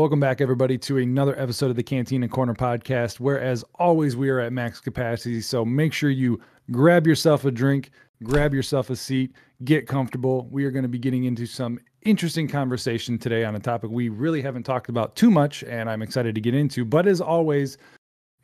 [0.00, 4.30] Welcome back, everybody, to another episode of the Cantina Corner podcast, where, as always, we
[4.30, 5.42] are at max capacity.
[5.42, 6.40] So make sure you
[6.70, 7.90] grab yourself a drink,
[8.22, 10.48] grab yourself a seat, get comfortable.
[10.50, 14.08] We are going to be getting into some interesting conversation today on a topic we
[14.08, 16.86] really haven't talked about too much, and I'm excited to get into.
[16.86, 17.76] But as always,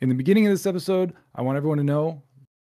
[0.01, 2.21] in the beginning of this episode, I want everyone to know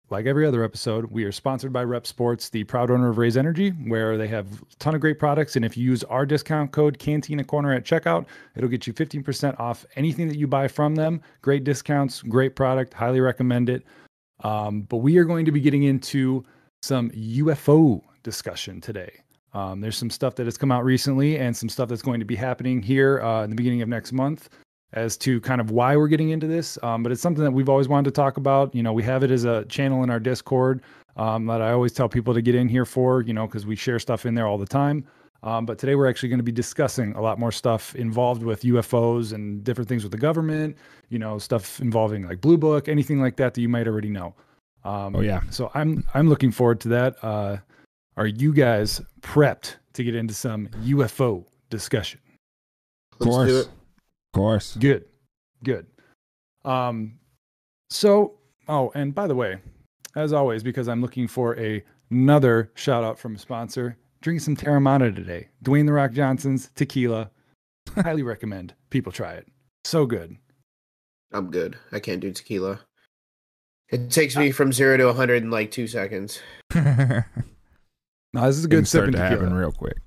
[0.09, 3.35] like every other episode, we are sponsored by REPP Sports, the proud owner of Raze
[3.35, 5.57] Energy, where they have a ton of great products.
[5.57, 8.25] And if you use our discount code Cantina Corner at checkout,
[8.55, 11.21] it'll get you 15% off anything that you buy from them.
[11.41, 13.83] Great discounts, great product, highly recommend it.
[14.43, 16.45] Um, but we are going to be getting into
[16.81, 19.11] some UFO discussion today.
[19.53, 22.25] Um, there's some stuff that has come out recently and some stuff that's going to
[22.25, 24.49] be happening here uh, in the beginning of next month
[24.93, 26.77] as to kind of why we're getting into this.
[26.81, 28.73] Um, but it's something that we've always wanted to talk about.
[28.73, 30.81] You know, we have it as a channel in our Discord
[31.17, 33.75] um, that I always tell people to get in here for, you know, because we
[33.75, 35.05] share stuff in there all the time.
[35.43, 38.63] Um, but today we're actually going to be discussing a lot more stuff involved with
[38.63, 40.77] UFOs and different things with the government,
[41.09, 44.33] you know, stuff involving like Blue Book, anything like that that you might already know.
[44.83, 45.41] Um, oh yeah.
[45.51, 47.23] So I'm I'm looking forward to that.
[47.23, 47.57] Uh,
[48.15, 52.19] are you guys prepped to get into some UFO discussion?
[53.13, 53.69] Of course
[54.37, 54.77] course.
[54.79, 55.05] Good.
[55.63, 55.87] Good.
[56.63, 57.19] Um,
[57.89, 59.57] so, oh, and by the way,
[60.15, 64.55] as always, because I'm looking for a, another shout out from a sponsor, drinking some
[64.55, 65.47] Teremana today.
[65.63, 67.31] Dwayne the Rock Johnson's tequila.
[67.95, 69.47] Highly recommend people try it.
[69.85, 70.35] So good.
[71.31, 71.77] I'm good.
[71.91, 72.79] I can't do tequila.
[73.89, 76.41] It takes me from zero to 100 in like two seconds.
[76.75, 77.23] no,
[78.33, 79.29] this is a good sip to tequila.
[79.29, 79.97] happen real quick.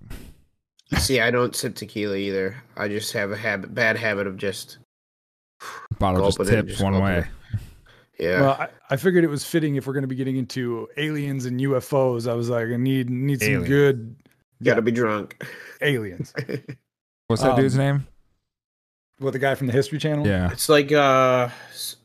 [0.98, 2.62] See, I don't sip tequila either.
[2.76, 4.78] I just have a habit, bad habit of just
[5.98, 7.26] bottle just tips just one way.
[8.18, 8.40] Yeah.
[8.40, 11.46] Well, I, I, figured it was fitting if we're going to be getting into aliens
[11.46, 12.30] and UFOs.
[12.30, 13.68] I was like, I need need some aliens.
[13.68, 14.16] good.
[14.62, 15.42] Got to be drunk.
[15.80, 16.34] Aliens.
[17.28, 18.06] What's that um, dude's name?
[19.20, 20.26] What the guy from the History Channel?
[20.26, 20.50] Yeah.
[20.50, 21.48] It's like uh,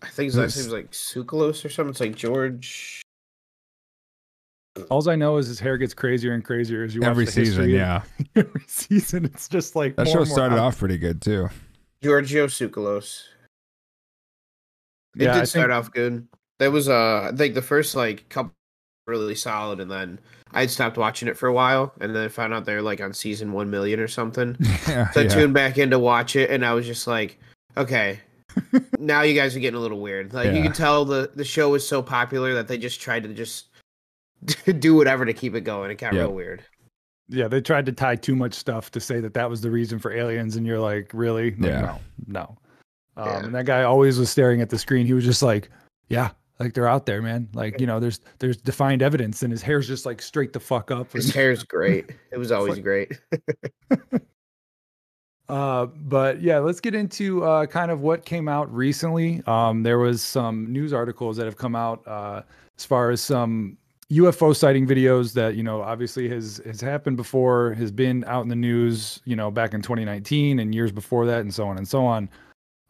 [0.02, 1.92] I think his last name's like Tsoukalos or something.
[1.92, 3.02] It's like George.
[4.90, 7.70] All I know is his hair gets crazier and crazier as you watch every season.
[7.70, 8.04] Yeah,
[8.36, 11.50] every season it's just like that show started off pretty good too.
[12.04, 13.24] Giorgio Tsoukalos.
[15.16, 15.78] It yeah, did I start think...
[15.78, 16.28] off good.
[16.60, 18.52] That was uh, I think the first like couple
[19.08, 20.20] really solid, and then
[20.52, 23.14] I'd stopped watching it for a while, and then I found out they're like on
[23.14, 24.58] season one million or something.
[24.88, 25.30] Yeah, so I yeah.
[25.30, 27.40] tuned back in to watch it, and I was just like,
[27.76, 28.20] okay,
[29.00, 30.34] now you guys are getting a little weird.
[30.34, 30.54] Like yeah.
[30.54, 33.68] you can tell the the show was so popular that they just tried to just
[34.80, 35.92] do whatever to keep it going.
[35.92, 36.64] It got real weird.
[37.28, 39.98] Yeah, they tried to tie too much stuff to say that that was the reason
[39.98, 41.52] for aliens, and you're like, really?
[41.52, 41.82] Like, yeah.
[41.82, 42.58] No, no.
[43.18, 43.46] Um, yeah.
[43.46, 45.08] And that guy always was staring at the screen.
[45.08, 45.70] He was just like,
[46.10, 47.50] yeah, like they're out there, man.
[47.54, 50.92] Like you know, there's there's defined evidence, and his hair's just like straight the fuck
[50.92, 51.12] up.
[51.12, 52.12] His hair's great.
[52.32, 53.20] It was always like, great.
[55.50, 59.42] uh, but yeah, let's get into uh, kind of what came out recently.
[59.48, 62.44] Um, there was some news articles that have come out uh,
[62.78, 63.78] as far as some
[64.12, 68.50] UFO sighting videos that you know obviously has has happened before, has been out in
[68.50, 71.88] the news, you know, back in 2019 and years before that, and so on and
[71.88, 72.30] so on.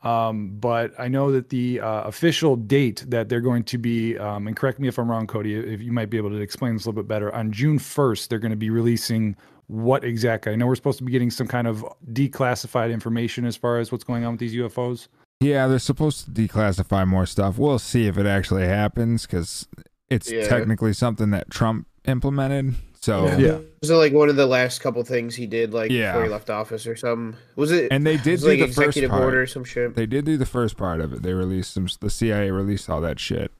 [0.03, 4.45] Um, but I know that the uh, official date that they're going to be, um,
[4.47, 6.85] and correct me if I'm wrong, Cody, if you might be able to explain this
[6.85, 7.33] a little bit better.
[7.33, 10.51] On June 1st, they're going to be releasing what exactly?
[10.51, 13.91] I know we're supposed to be getting some kind of declassified information as far as
[13.91, 15.07] what's going on with these UFOs.
[15.39, 17.57] Yeah, they're supposed to declassify more stuff.
[17.57, 19.67] We'll see if it actually happens because
[20.09, 20.47] it's yeah.
[20.47, 22.75] technically something that Trump implemented.
[23.01, 23.37] So yeah.
[23.37, 23.59] yeah.
[23.81, 26.11] was it like one of the last couple things he did, like yeah.
[26.11, 27.39] before he left office or something?
[27.55, 27.91] Was it?
[27.91, 29.23] And they did do like the executive first part.
[29.23, 29.95] order or some shit.
[29.95, 31.21] They did do the first part of it.
[31.21, 31.87] They released some.
[31.99, 33.51] The CIA released all that shit.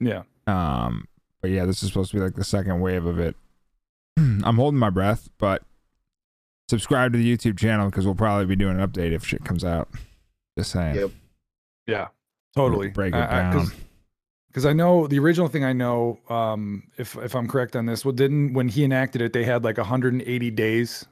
[0.00, 0.22] Yeah.
[0.46, 1.08] Um.
[1.40, 3.36] But yeah, this is supposed to be like the second wave of it.
[4.18, 5.62] I'm holding my breath, but
[6.68, 9.64] subscribe to the YouTube channel because we'll probably be doing an update if shit comes
[9.64, 9.88] out.
[10.58, 10.96] Just saying.
[10.96, 11.10] Yep.
[11.86, 12.08] Yeah.
[12.54, 12.88] Totally.
[12.88, 13.70] Break it down
[14.56, 18.06] because I know the original thing I know, um, if if I'm correct on this,
[18.06, 21.04] well, didn't when he enacted it, they had like 180 days,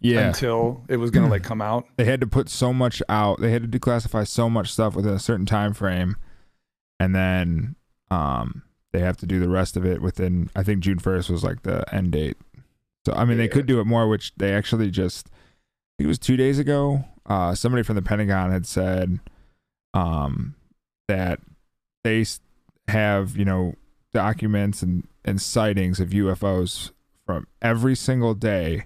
[0.00, 1.84] yeah, until it was gonna like come out.
[1.98, 3.38] They had to put so much out.
[3.38, 6.16] They had to declassify so much stuff within a certain time frame,
[6.98, 7.76] and then
[8.10, 8.62] um,
[8.94, 10.48] they have to do the rest of it within.
[10.56, 12.38] I think June 1st was like the end date.
[13.04, 13.44] So I mean, yeah.
[13.44, 15.28] they could do it more, which they actually just.
[15.98, 17.04] it was two days ago.
[17.26, 19.20] Uh, somebody from the Pentagon had said,
[19.92, 20.54] um,
[21.08, 21.40] that
[22.02, 22.24] they
[22.88, 23.74] have you know
[24.12, 26.90] documents and and sightings of UFOs
[27.26, 28.84] from every single day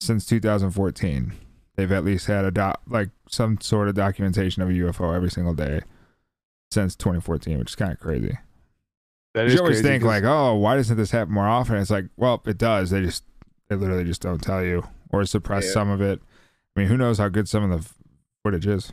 [0.00, 1.32] since 2014.
[1.76, 5.30] They've at least had a dot like some sort of documentation of a UFO every
[5.30, 5.80] single day
[6.70, 8.38] since 2014, which is kind of crazy.
[9.34, 11.76] That you always think like, oh, why doesn't this happen more often?
[11.76, 12.90] It's like, well, it does.
[12.90, 13.24] They just
[13.68, 15.72] they literally just don't tell you or suppress yeah.
[15.72, 16.20] some of it.
[16.76, 17.90] I mean, who knows how good some of the
[18.42, 18.92] footage is.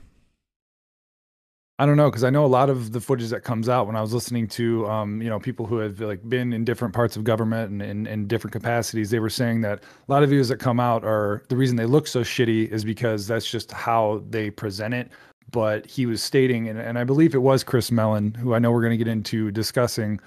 [1.77, 3.97] I don't know because I know a lot of the footage that comes out when
[3.97, 7.17] I was listening to, um, you know, people who have like been in different parts
[7.17, 9.09] of government and in, in different capacities.
[9.09, 11.85] They were saying that a lot of videos that come out are the reason they
[11.85, 15.11] look so shitty is because that's just how they present it.
[15.51, 18.71] But he was stating, and, and I believe it was Chris Mellon, who I know
[18.71, 20.19] we're going to get into discussing,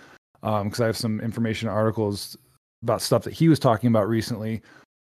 [0.43, 2.37] because um, I have some information articles
[2.83, 4.61] about stuff that he was talking about recently.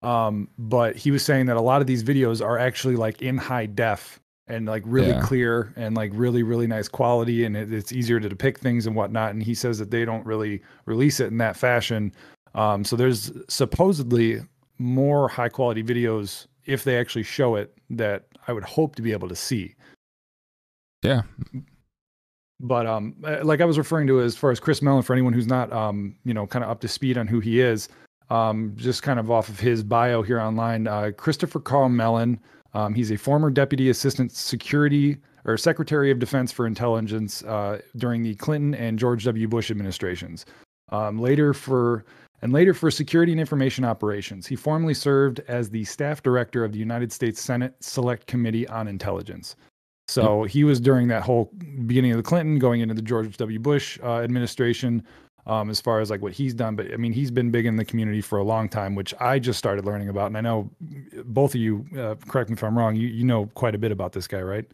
[0.04, 3.38] Um, but he was saying that a lot of these videos are actually like in
[3.38, 5.22] high def and like really yeah.
[5.22, 8.96] clear and like really really nice quality and it, it's easier to depict things and
[8.96, 12.14] whatnot and he says that they don't really release it in that fashion.
[12.56, 14.42] Um, so there's supposedly
[14.80, 19.12] more high quality videos if they actually show it that i would hope to be
[19.12, 19.76] able to see.
[21.04, 21.22] Yeah.
[22.60, 25.34] But um uh, like i was referring to as far as chris mellon for anyone
[25.34, 27.90] who's not um you know kind of up to speed on who he is
[28.30, 32.40] um just kind of off of his bio here online uh christopher carl mellon
[32.78, 38.22] um, he's a former deputy assistant security or secretary of defense for intelligence uh, during
[38.22, 39.48] the Clinton and George W.
[39.48, 40.46] Bush administrations.
[40.92, 42.06] Um, later for
[42.44, 44.46] and later for security and information operations.
[44.46, 48.88] He formerly served as the staff director of the United States Senate Select Committee on
[48.88, 49.56] Intelligence.
[50.08, 51.52] So he was during that whole
[51.88, 53.58] beginning of the Clinton, going into the George W.
[53.58, 55.04] Bush uh, administration
[55.48, 56.76] um, as far as like what he's done.
[56.76, 59.40] But I mean, he's been big in the community for a long time, which I
[59.40, 60.28] just started learning about.
[60.28, 60.70] And I know
[61.26, 63.92] both of you, uh, correct me if I'm wrong, you, you know quite a bit
[63.92, 64.66] about this guy, right?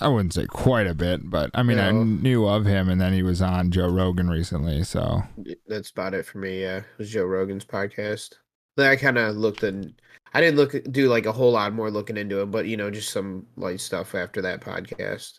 [0.00, 3.12] I wouldn't say quite a bit, but I mean, I knew of him, and then
[3.12, 4.82] he was on Joe Rogan recently.
[4.82, 5.22] So
[5.68, 6.62] that's about it for me.
[6.62, 8.34] Yeah, it was Joe Rogan's podcast.
[8.76, 9.94] Then I kind of looked and
[10.32, 12.90] I didn't look do like a whole lot more looking into him, but you know,
[12.90, 15.38] just some light stuff after that podcast.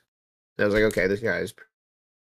[0.57, 1.53] And I was like, okay, this guy is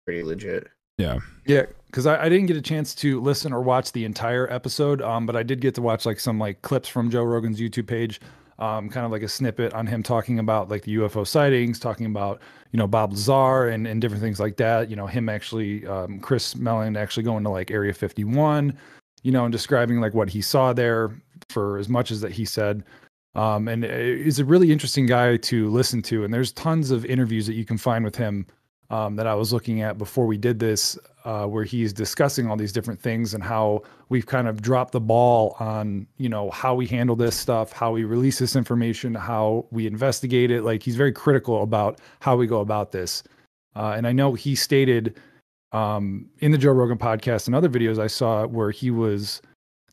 [0.06, 0.68] pretty legit.
[0.98, 1.20] Yeah.
[1.46, 5.02] Yeah, because I, I, didn't get a chance to listen or watch the entire episode,
[5.02, 7.88] um, but I did get to watch like some like clips from Joe Rogan's YouTube
[7.88, 8.22] page,
[8.60, 12.06] um, kind of like a snippet on him talking about like the UFO sightings, talking
[12.06, 12.42] about
[12.72, 14.90] you know Bob Lazar and and different things like that.
[14.90, 18.78] You know him actually, um, Chris Mellon actually going to like Area 51,
[19.24, 21.12] you know, and describing like what he saw there
[21.50, 22.84] for as much as that he said.
[23.36, 27.48] Um, and he's a really interesting guy to listen to, and there's tons of interviews
[27.48, 28.46] that you can find with him
[28.90, 32.58] um, that I was looking at before we did this, uh, where he's discussing all
[32.58, 36.76] these different things and how we've kind of dropped the ball on, you know, how
[36.76, 40.64] we handle this stuff, how we release this information, how we investigate it.
[40.64, 43.24] Like he's very critical about how we go about this.
[43.76, 45.20] Uh, and I know he stated
[45.72, 49.42] um, in the Joe Rogan podcast and other videos I saw where he was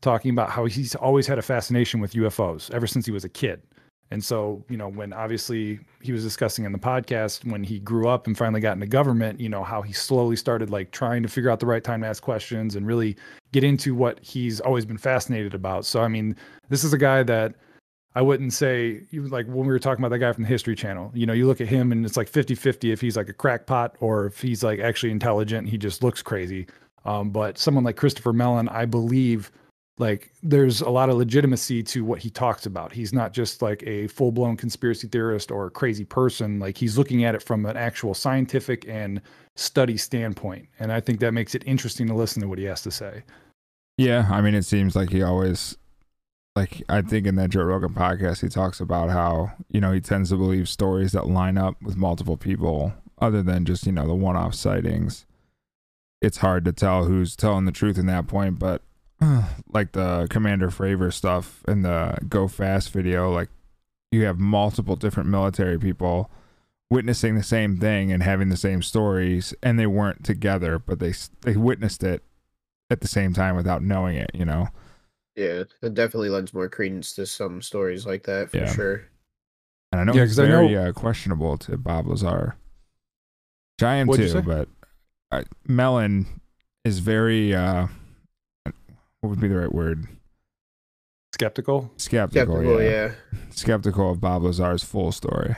[0.01, 3.29] talking about how he's always had a fascination with UFOs ever since he was a
[3.29, 3.61] kid.
[4.11, 8.09] And so, you know, when obviously he was discussing in the podcast when he grew
[8.09, 11.29] up and finally got into government, you know, how he slowly started like trying to
[11.29, 13.15] figure out the right time to ask questions and really
[13.53, 15.85] get into what he's always been fascinated about.
[15.85, 16.35] So, I mean,
[16.67, 17.55] this is a guy that
[18.13, 21.11] I wouldn't say like when we were talking about that guy from the History Channel,
[21.13, 23.33] you know, you look at him and it's like 50 50 if he's like a
[23.33, 26.67] crackpot or if he's like actually intelligent, he just looks crazy.
[27.05, 29.51] Um, but someone like Christopher Mellon, I believe,
[29.97, 32.91] like there's a lot of legitimacy to what he talks about.
[32.91, 36.59] He's not just like a full blown conspiracy theorist or crazy person.
[36.59, 39.21] Like he's looking at it from an actual scientific and
[39.55, 40.67] study standpoint.
[40.79, 43.23] And I think that makes it interesting to listen to what he has to say.
[43.97, 44.27] Yeah.
[44.31, 45.77] I mean, it seems like he always,
[46.55, 50.01] like, I think in that Joe Rogan podcast, he talks about how, you know, he
[50.01, 54.07] tends to believe stories that line up with multiple people other than just, you know,
[54.07, 55.27] the one off sightings.
[56.21, 58.81] It's hard to tell who's telling the truth in that point, but
[59.71, 63.49] like the Commander Fravor stuff in the Go Fast video, like
[64.11, 66.29] you have multiple different military people
[66.89, 71.13] witnessing the same thing and having the same stories, and they weren't together, but they
[71.41, 72.23] they witnessed it
[72.89, 74.31] at the same time without knowing it.
[74.33, 74.67] You know.
[75.35, 78.73] Yeah, it definitely lends more credence to some stories like that for yeah.
[78.73, 79.03] sure.
[79.91, 80.89] And I know yeah, it's very know...
[80.89, 82.57] Uh, questionable to Bob Lazar.
[83.77, 84.67] Which I am What'd too, but
[85.31, 86.41] uh, Mellon
[86.83, 87.87] is very uh,
[89.21, 90.07] what would be the right word?
[91.33, 91.91] Skeptical.
[91.97, 92.89] Skeptical, Skeptical yeah.
[92.89, 93.39] yeah.
[93.51, 95.55] Skeptical of Bob Lazar's full story.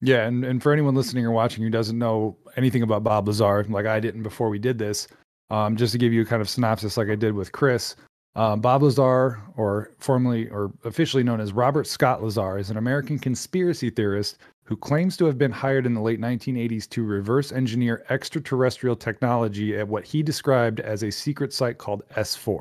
[0.00, 3.64] Yeah, and, and for anyone listening or watching who doesn't know anything about Bob Lazar,
[3.64, 5.08] like I didn't before we did this,
[5.50, 7.96] um, just to give you a kind of synopsis, like I did with Chris,
[8.36, 13.18] um, Bob Lazar, or formerly or officially known as Robert Scott Lazar, is an American
[13.18, 18.04] conspiracy theorist who claims to have been hired in the late 1980s to reverse engineer
[18.10, 22.60] extraterrestrial technology at what he described as a secret site called S4.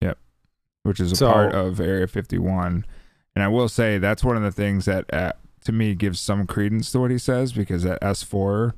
[0.00, 0.16] Yep.
[0.84, 2.86] Which is a so, part of Area 51.
[3.34, 5.34] And I will say that's one of the things that, uh,
[5.66, 8.72] to me, gives some credence to what he says because at S4,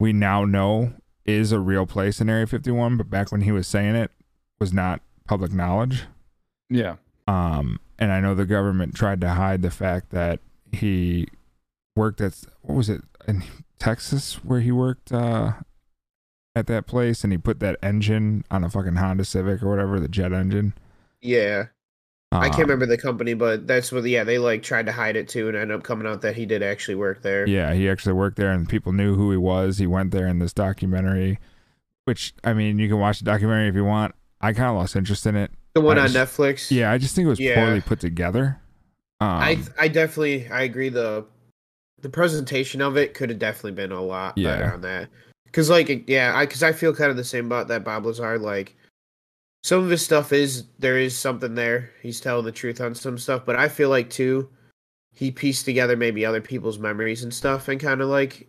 [0.00, 0.94] we now know
[1.26, 4.10] is a real place in Area 51, but back when he was saying it
[4.58, 6.04] was not public knowledge.
[6.70, 6.96] Yeah.
[7.28, 10.40] Um, and I know the government tried to hide the fact that
[10.72, 11.28] he
[11.96, 13.42] worked at what was it in
[13.78, 15.52] Texas where he worked uh,
[16.54, 20.00] at that place, and he put that engine on a fucking Honda Civic or whatever,
[20.00, 20.74] the jet engine.
[21.20, 21.66] Yeah.
[22.30, 24.04] I can't um, remember the company, but that's what.
[24.04, 26.46] Yeah, they like tried to hide it too, and ended up coming out that he
[26.46, 27.46] did actually work there.
[27.46, 29.76] Yeah, he actually worked there, and people knew who he was.
[29.76, 31.38] He went there in this documentary,
[32.04, 34.14] which I mean, you can watch the documentary if you want.
[34.40, 35.50] I kind of lost interest in it.
[35.74, 36.70] The one I on just, Netflix.
[36.70, 37.54] Yeah, I just think it was yeah.
[37.54, 38.60] poorly put together.
[39.20, 40.88] Um, I I definitely I agree.
[40.88, 41.26] The
[42.02, 44.56] the presentation of it could have definitely been a lot yeah.
[44.56, 45.08] better on that.
[45.44, 48.38] Because like yeah, I because I feel kind of the same about that Bob Lazar.
[48.38, 48.76] Like
[49.62, 51.90] some of his stuff is there is something there.
[52.02, 54.48] He's telling the truth on some stuff, but I feel like too
[55.14, 58.48] he pieced together maybe other people's memories and stuff and kind of like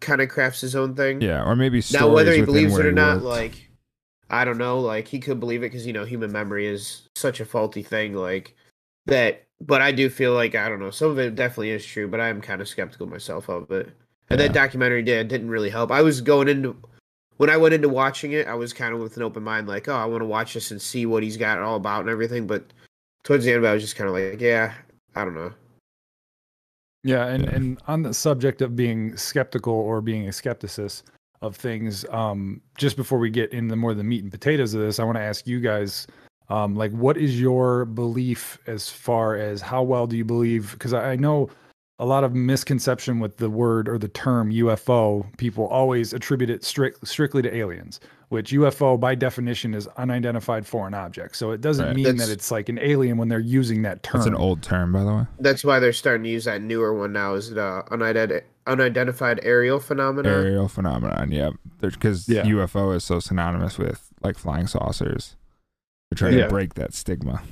[0.00, 1.20] kind of crafts his own thing.
[1.20, 3.24] Yeah, or maybe now whether he believes it or not, worked.
[3.24, 3.70] like
[4.28, 4.80] I don't know.
[4.80, 8.14] Like he could believe it because you know human memory is such a faulty thing.
[8.14, 8.54] Like
[9.06, 10.90] that, but I do feel like I don't know.
[10.90, 13.90] Some of it definitely is true, but I'm kind of skeptical myself of it.
[14.30, 14.46] And yeah.
[14.46, 15.90] that documentary did didn't really help.
[15.90, 16.76] I was going into
[17.36, 19.88] when I went into watching it, I was kind of with an open mind, like,
[19.88, 22.46] oh, I want to watch this and see what he's got all about and everything.
[22.46, 22.70] But
[23.24, 24.74] towards the end, I was just kind of like, yeah,
[25.14, 25.52] I don't know.
[27.02, 31.04] Yeah, and and on the subject of being skeptical or being a skepticist
[31.40, 34.98] of things, um, just before we get into more the meat and potatoes of this,
[34.98, 36.06] I want to ask you guys,
[36.50, 40.72] um, like, what is your belief as far as how well do you believe?
[40.72, 41.48] Because I, I know
[42.00, 45.24] a lot of misconception with the word or the term UFO.
[45.36, 50.94] People always attribute it strict, strictly to aliens, which UFO by definition is unidentified foreign
[50.94, 51.36] object.
[51.36, 51.94] So it doesn't right.
[51.94, 54.20] mean that's, that it's like an alien when they're using that term.
[54.20, 55.26] It's an old term, by the way.
[55.38, 57.34] That's why they're starting to use that newer one now.
[57.34, 60.32] Is the uh, unidentified unidentified aerial phenomenon?
[60.32, 61.50] Aerial phenomenon, yeah.
[61.80, 62.42] Because yeah.
[62.42, 65.36] UFO is so synonymous with like flying saucers.
[66.10, 66.44] They're trying yeah.
[66.44, 67.42] to break that stigma.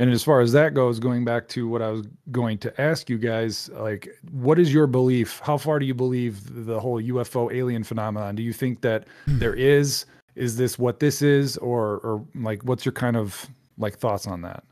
[0.00, 3.10] And as far as that goes, going back to what I was going to ask
[3.10, 5.40] you guys, like, what is your belief?
[5.40, 8.34] How far do you believe the whole UFO alien phenomenon?
[8.34, 9.38] Do you think that hmm.
[9.38, 10.06] there is?
[10.36, 14.40] Is this what this is, or or like, what's your kind of like thoughts on
[14.40, 14.64] that?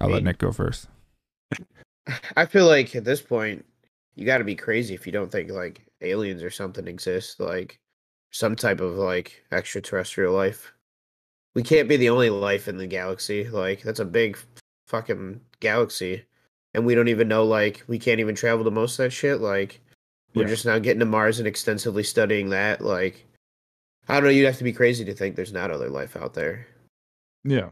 [0.00, 0.88] I'll let Nick go first.
[2.36, 3.66] I feel like at this point,
[4.14, 7.78] you got to be crazy if you don't think like aliens or something exists, like
[8.30, 10.72] some type of like extraterrestrial life
[11.54, 13.48] we can't be the only life in the galaxy.
[13.48, 14.38] Like that's a big
[14.86, 16.24] fucking galaxy,
[16.74, 17.44] and we don't even know.
[17.44, 19.40] Like we can't even travel to most of that shit.
[19.40, 19.80] Like
[20.34, 20.48] we're yeah.
[20.48, 22.80] just now getting to Mars and extensively studying that.
[22.80, 23.24] Like
[24.08, 24.30] I don't know.
[24.30, 26.66] You'd have to be crazy to think there's not other life out there.
[27.44, 27.70] Yeah.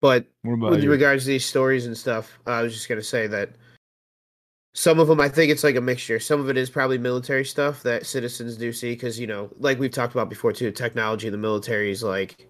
[0.00, 0.90] But with you?
[0.90, 3.50] regards to these stories and stuff, I was just gonna say that
[4.74, 7.44] some of them i think it's like a mixture some of it is probably military
[7.44, 11.26] stuff that citizens do see because you know like we've talked about before too technology
[11.26, 12.46] in the military is like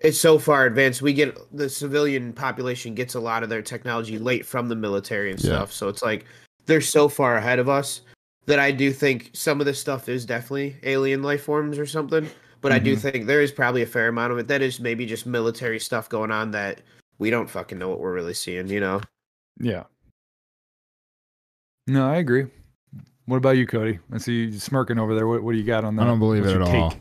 [0.00, 1.02] it's so far advanced.
[1.02, 5.30] We get the civilian population gets a lot of their technology late from the military
[5.30, 5.70] and stuff.
[5.70, 5.74] Yeah.
[5.74, 6.26] So it's like
[6.66, 8.02] they're so far ahead of us
[8.46, 12.28] that I do think some of this stuff is definitely alien life forms or something.
[12.60, 12.76] But mm-hmm.
[12.76, 13.00] I do mm-hmm.
[13.00, 16.08] think there is probably a fair amount of it that is maybe just military stuff
[16.08, 16.80] going on that
[17.18, 19.00] we don't fucking know what we're really seeing, you know?
[19.60, 19.84] Yeah.
[21.86, 22.46] No, I agree.
[23.26, 23.98] What about you, Cody?
[24.12, 25.26] I see you smirking over there.
[25.26, 26.02] What, what do you got on that?
[26.02, 26.74] I don't believe What's it at cake?
[26.74, 26.94] all.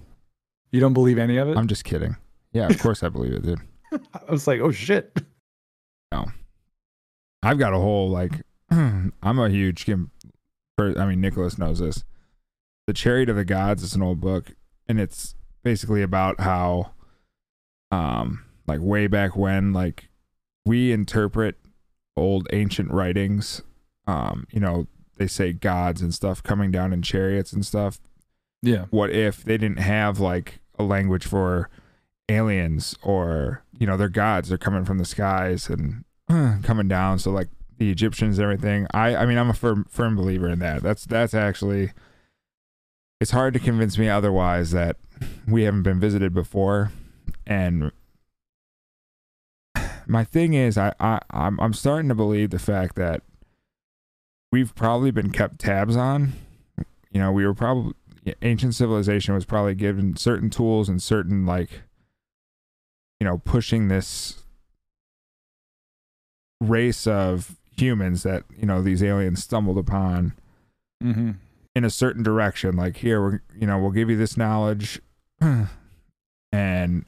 [0.71, 1.57] You don't believe any of it?
[1.57, 2.15] I'm just kidding.
[2.53, 3.60] Yeah, of course I believe it, dude.
[3.91, 5.22] I was like, oh shit.
[6.12, 6.25] No.
[7.41, 8.41] I've got a whole like
[8.72, 10.12] I'm a huge Kim
[10.79, 12.03] I mean Nicholas knows this.
[12.88, 14.51] The Chariot of the Gods is an old book
[14.88, 16.91] and it's basically about how
[17.91, 20.10] um like way back when like
[20.65, 21.55] we interpret
[22.15, 23.62] old ancient writings
[24.07, 28.00] um you know they say gods and stuff coming down in chariots and stuff
[28.62, 31.69] yeah what if they didn't have like a language for
[32.30, 34.50] aliens or you know they're gods.
[34.50, 36.06] They're coming from the skies and
[36.63, 37.20] coming down.
[37.20, 38.88] So like the egyptians and everything.
[38.94, 40.84] I i mean i'm a firm firm believer in that.
[40.84, 41.92] That's that's actually
[43.20, 44.98] it's hard to convince me otherwise that
[45.48, 46.92] we haven't been visited before.
[47.46, 47.92] And
[50.06, 53.22] my thing is i i i'm, I'm starting to believe the fact that
[54.51, 56.34] we've probably been kept tabs on.
[57.12, 57.94] You know we were probably
[58.42, 61.82] ancient civilization was probably given certain tools and certain like
[63.20, 64.43] you know, pushing this
[66.60, 70.34] race of humans that, you know, these aliens stumbled upon
[71.03, 71.32] mm-hmm.
[71.75, 72.75] in a certain direction.
[72.75, 75.01] Like, here, we're, you know, we'll give you this knowledge
[76.51, 77.05] and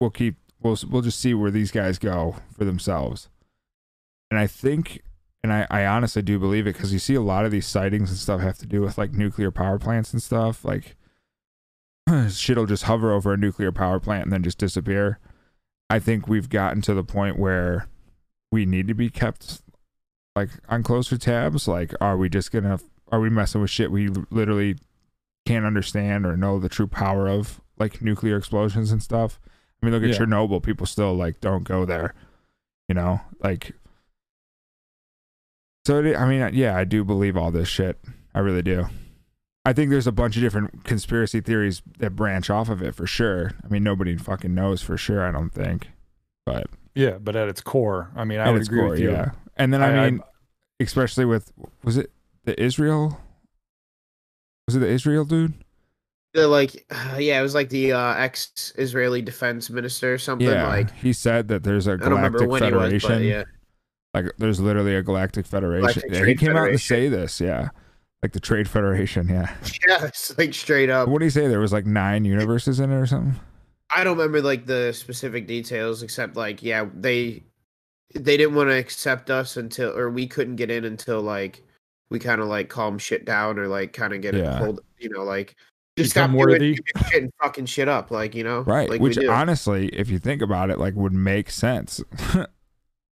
[0.00, 3.28] we'll keep, we'll, we'll just see where these guys go for themselves.
[4.30, 5.02] And I think,
[5.42, 8.10] and I, I honestly do believe it because you see a lot of these sightings
[8.10, 10.64] and stuff have to do with like nuclear power plants and stuff.
[10.64, 10.96] Like,
[12.30, 15.18] shit'll just hover over a nuclear power plant and then just disappear.
[15.90, 17.88] I think we've gotten to the point where
[18.50, 19.62] we need to be kept
[20.36, 22.78] like on closer tabs, like are we just gonna
[23.12, 24.76] are we messing with shit we literally
[25.46, 29.38] can't understand or know the true power of, like nuclear explosions and stuff?
[29.82, 30.16] I mean, look at Yeah.
[30.16, 30.62] Chernobyl.
[30.62, 32.14] People still like don't go there.
[32.88, 33.72] You know, like.
[35.86, 37.98] So it, I mean, yeah, I do believe all this shit.
[38.34, 38.86] I really do.
[39.64, 43.06] I think there's a bunch of different conspiracy theories that branch off of it for
[43.06, 43.52] sure.
[43.64, 45.24] I mean, nobody fucking knows for sure.
[45.26, 45.88] I don't think,
[46.44, 49.00] but Yeah, but at its core, I mean, I at would its agree core, with
[49.00, 49.10] you.
[49.12, 49.30] yeah.
[49.56, 50.20] And then I, I- I- mean,
[50.80, 51.52] especially with
[51.82, 52.10] was it
[52.44, 53.18] the Israel?
[54.66, 55.54] Was it the Israel dude?
[56.34, 56.84] The like,
[57.18, 60.46] yeah, it was like the uh, ex-Israeli defense minister or something.
[60.48, 63.22] yeah, Like, he said that there's a galactic when he was, federation.
[63.22, 63.44] yeah,
[64.12, 65.82] Like there's literally a galactic federation.
[65.82, 67.40] Galactic Yeah, he Trade came out to say this.
[67.40, 67.68] Yeah,
[68.24, 69.28] like the Trade Federation.
[69.28, 69.54] Yeah.
[69.88, 71.08] yeah, it's like straight up.
[71.08, 71.46] What do you say?
[71.46, 73.38] There was like nine universes in it or something.
[73.94, 77.42] I don't remember like the specific details, except like, yeah, they
[78.14, 81.62] they didn't want to accept us until, or we couldn't get in until like
[82.10, 84.56] we kind of like calm shit down or like kind of get Yeah.
[84.56, 85.54] it pulled, you know, like
[85.98, 86.58] just Become stop worthy.
[86.58, 86.78] doing
[87.10, 90.40] shit and fucking shit up, like you know, right Like which honestly if you think
[90.42, 92.02] about it like would make sense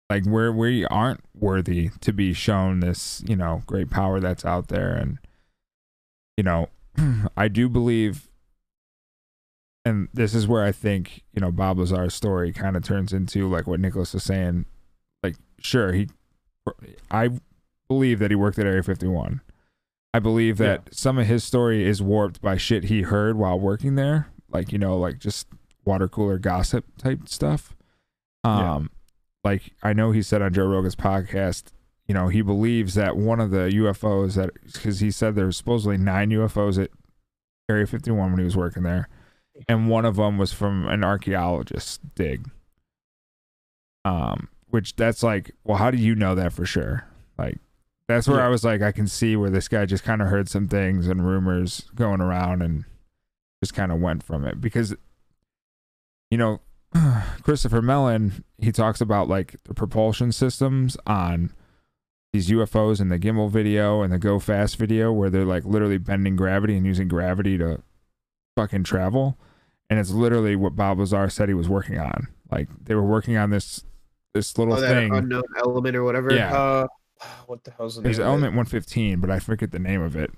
[0.08, 4.68] like where we aren't worthy to be shown this you know great power that's out
[4.68, 4.94] there.
[4.94, 5.18] And
[6.36, 6.68] you know
[7.36, 8.28] i do believe
[9.84, 13.48] and this is where i think you know bob lazar's story kind of turns into
[13.48, 14.66] like what nicholas was saying.
[15.22, 16.08] Like sure he
[17.10, 17.30] i
[17.88, 19.40] believe that he worked at area 51
[20.12, 23.94] i believe that some of his story is warped by shit he heard while working
[23.94, 25.46] there like you know like just
[25.84, 27.76] water cooler gossip type stuff.
[28.44, 28.95] Um Yeah.
[29.46, 31.64] Like i know he said on joe rogan's podcast
[32.06, 35.56] you know he believes that one of the ufos that because he said there was
[35.56, 36.90] supposedly nine ufos at
[37.70, 39.08] area 51 when he was working there
[39.68, 42.50] and one of them was from an archaeologist dig
[44.04, 47.04] um which that's like well how do you know that for sure
[47.38, 47.58] like
[48.08, 48.46] that's where Yeah.
[48.46, 51.08] i was like i can see where this guy just kind of heard some things
[51.08, 52.84] and rumors going around and
[53.62, 54.94] just kind of went from it because
[56.30, 56.60] you know
[57.42, 61.52] christopher mellon he talks about like the propulsion systems on
[62.32, 65.98] these ufos in the gimbal video and the go fast video where they're like literally
[65.98, 67.82] bending gravity and using gravity to
[68.56, 69.38] fucking travel
[69.90, 73.36] and it's literally what bob lazar said he was working on like they were working
[73.36, 73.84] on this
[74.34, 76.30] this little oh, that thing unknown element or whatever.
[76.30, 76.54] Yeah.
[76.54, 76.86] Uh,
[77.46, 78.04] what the hell's the name?
[78.04, 80.30] there's of element 115 but i forget the name of it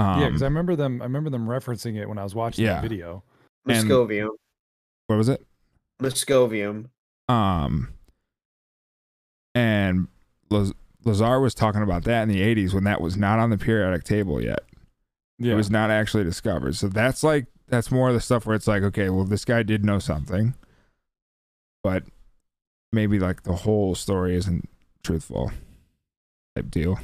[0.00, 1.02] um, yeah, because I remember them.
[1.02, 2.76] I remember them referencing it when I was watching Yeah.
[2.76, 3.22] the video.
[3.68, 4.30] and- Moscovium.
[5.10, 5.44] What was it
[6.00, 6.86] Moscovium.
[7.28, 7.88] Um,
[9.54, 10.08] and
[10.48, 10.72] Laz-
[11.04, 14.04] Lazar was talking about that in the 80s when that was not on the periodic
[14.04, 14.60] table yet.
[15.38, 16.76] Yeah, It was not actually discovered.
[16.76, 19.62] So that's like, that's more of the stuff where it's like, okay, well, this guy
[19.62, 20.54] did know something,
[21.82, 22.04] but
[22.92, 24.68] maybe like the whole story isn't
[25.02, 25.52] truthful
[26.56, 26.98] type deal.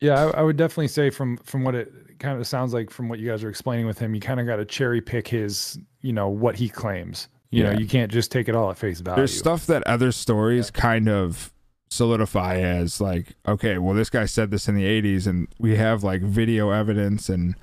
[0.00, 0.24] Yeah.
[0.34, 3.18] I, I would definitely say from from what it kind of sounds like from what
[3.18, 6.12] you guys are explaining with him, you kind of got to cherry pick his, you
[6.12, 7.28] know, what he claims.
[7.50, 7.72] You Yeah.
[7.72, 9.16] know, you can't just take it all at face value.
[9.16, 11.52] There's stuff that other stories kind of
[11.88, 16.04] solidify as like, okay, well, this guy said this in the 80s, and we have
[16.04, 17.56] like video evidence and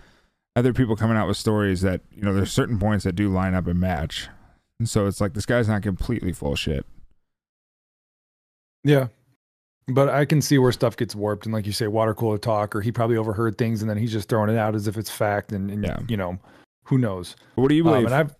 [0.57, 3.53] other people coming out with stories that, you know, there's certain points that do line
[3.53, 4.27] up and match.
[4.79, 6.85] And so it's like this guy's not completely full shit.
[8.83, 9.07] Yeah.
[9.89, 12.75] But I can see where stuff gets warped and like you say, water cooler talk,
[12.75, 15.09] or he probably overheard things and then he's just throwing it out as if it's
[15.09, 15.99] fact and, and Yeah.
[16.09, 16.39] you know,
[16.85, 17.35] who knows.
[17.55, 18.05] What do you Um, believe?
[18.07, 18.35] and I've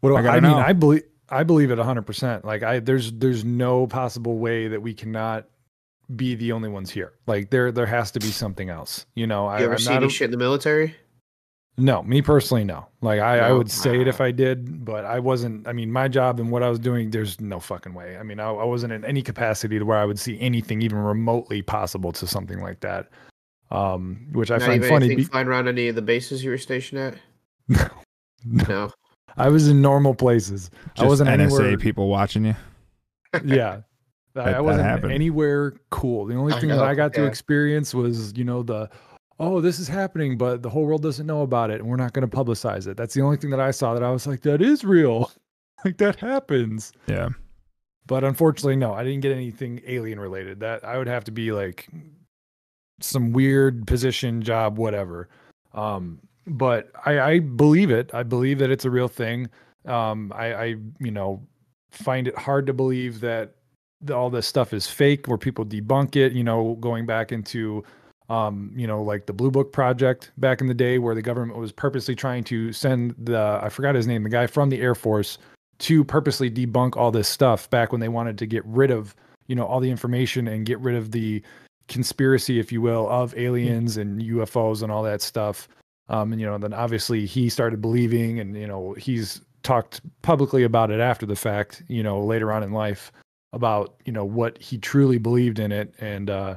[0.00, 0.58] what do I I, I mean, know.
[0.58, 2.44] I believe I believe it hundred percent.
[2.44, 5.46] Like I there's there's no possible way that we cannot
[6.14, 7.12] be the only ones here.
[7.26, 9.06] Like there there has to be something else.
[9.14, 10.94] You know, I, ever I'm see not any a- shit in the military?
[11.78, 12.86] No, me personally, no.
[13.02, 15.68] Like I, I would say it if I did, but I wasn't.
[15.68, 18.16] I mean, my job and what I was doing, there's no fucking way.
[18.16, 20.98] I mean, I, I wasn't in any capacity to where I would see anything even
[20.98, 23.08] remotely possible to something like that.
[23.70, 25.04] Um, which I Not find even funny.
[25.06, 27.14] anything Be- flying around any of the bases you were stationed at?
[27.68, 27.88] no,
[28.68, 28.92] No.
[29.36, 30.70] I was in normal places.
[30.94, 31.76] Just I wasn't NSA anywhere.
[31.76, 32.54] people watching you.
[33.44, 33.68] yeah.
[33.78, 33.82] I-
[34.34, 35.12] That- I wasn't happened.
[35.12, 36.26] anywhere cool.
[36.26, 38.90] The only I thing that I got to experience was, you know, the
[39.38, 42.12] oh, this is happening, but the whole world doesn't know about it and we're not
[42.12, 42.96] going to publicize it.
[42.96, 45.30] That's the only thing that I saw that I was like, that is real.
[45.84, 46.92] like that happens.
[47.06, 47.28] Yeah.
[48.06, 50.60] But unfortunately, no, I didn't get anything alien related.
[50.60, 51.88] That I would have to be like
[53.00, 55.28] some weird position, job, whatever.
[55.74, 58.14] Um, but I, I believe it.
[58.14, 59.50] I believe that it's a real thing.
[59.86, 60.64] Um, I, I,
[61.00, 61.42] you know,
[61.90, 63.54] find it hard to believe that
[64.12, 66.32] all this stuff is fake, where people debunk it.
[66.32, 67.84] You know, going back into,
[68.28, 71.58] um, you know, like the Blue Book Project back in the day, where the government
[71.58, 74.94] was purposely trying to send the I forgot his name, the guy from the Air
[74.94, 75.38] Force,
[75.78, 79.14] to purposely debunk all this stuff back when they wanted to get rid of
[79.46, 81.42] you know all the information and get rid of the
[81.88, 85.68] conspiracy, if you will, of aliens and UFOs and all that stuff.
[86.08, 90.62] Um, and you know, then obviously he started believing, and you know, he's talked publicly
[90.62, 91.82] about it after the fact.
[91.88, 93.12] You know, later on in life
[93.52, 96.56] about you know what he truly believed in it, and uh,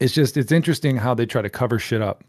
[0.00, 2.24] it's just it's interesting how they try to cover shit up.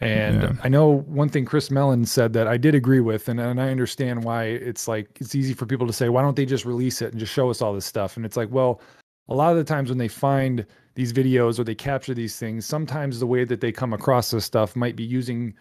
[0.00, 0.52] And yeah.
[0.62, 3.70] I know one thing Chris Mellon said that I did agree with, and, and I
[3.70, 7.02] understand why it's like it's easy for people to say, why don't they just release
[7.02, 8.16] it and just show us all this stuff?
[8.16, 8.80] And it's like, well,
[9.28, 12.64] a lot of the times when they find these videos or they capture these things,
[12.64, 15.52] sometimes the way that they come across this stuff might be using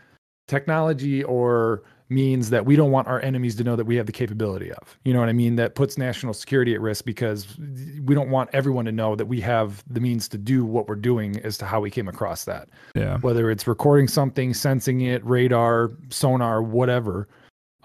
[0.48, 4.12] technology or means that we don't want our enemies to know that we have the
[4.12, 4.98] capability of.
[5.04, 5.56] You know what I mean?
[5.58, 9.42] That puts national security at risk because we don't want everyone to know that we
[9.42, 12.70] have the means to do what we're doing as to how we came across that.
[12.96, 13.18] Yeah.
[13.20, 17.28] Whether it's recording something, sensing it, radar, sonar, whatever.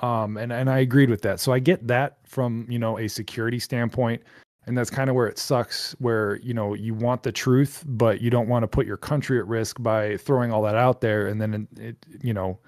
[0.00, 1.40] Um, and, and I agreed with that.
[1.40, 4.22] So I get that from, you know, a security standpoint
[4.66, 8.20] and that's kind of where it sucks where you know you want the truth but
[8.20, 11.26] you don't want to put your country at risk by throwing all that out there
[11.26, 12.58] and then it, it you know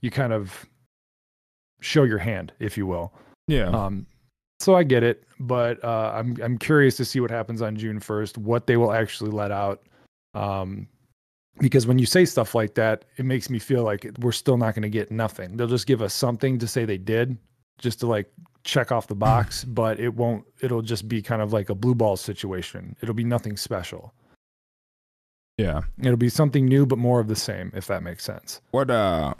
[0.00, 0.66] you kind of
[1.80, 3.12] show your hand if you will
[3.48, 4.06] yeah um
[4.58, 8.00] so i get it but uh i'm i'm curious to see what happens on june
[8.00, 9.82] 1st what they will actually let out
[10.34, 10.86] um
[11.58, 14.74] because when you say stuff like that it makes me feel like we're still not
[14.74, 17.36] going to get nothing they'll just give us something to say they did
[17.78, 18.30] just to like
[18.64, 21.94] check off the box, but it won't, it'll just be kind of like a blue
[21.94, 22.96] ball situation.
[23.02, 24.12] It'll be nothing special.
[25.58, 25.82] Yeah.
[25.98, 28.60] It'll be something new, but more of the same, if that makes sense.
[28.70, 29.34] What, uh,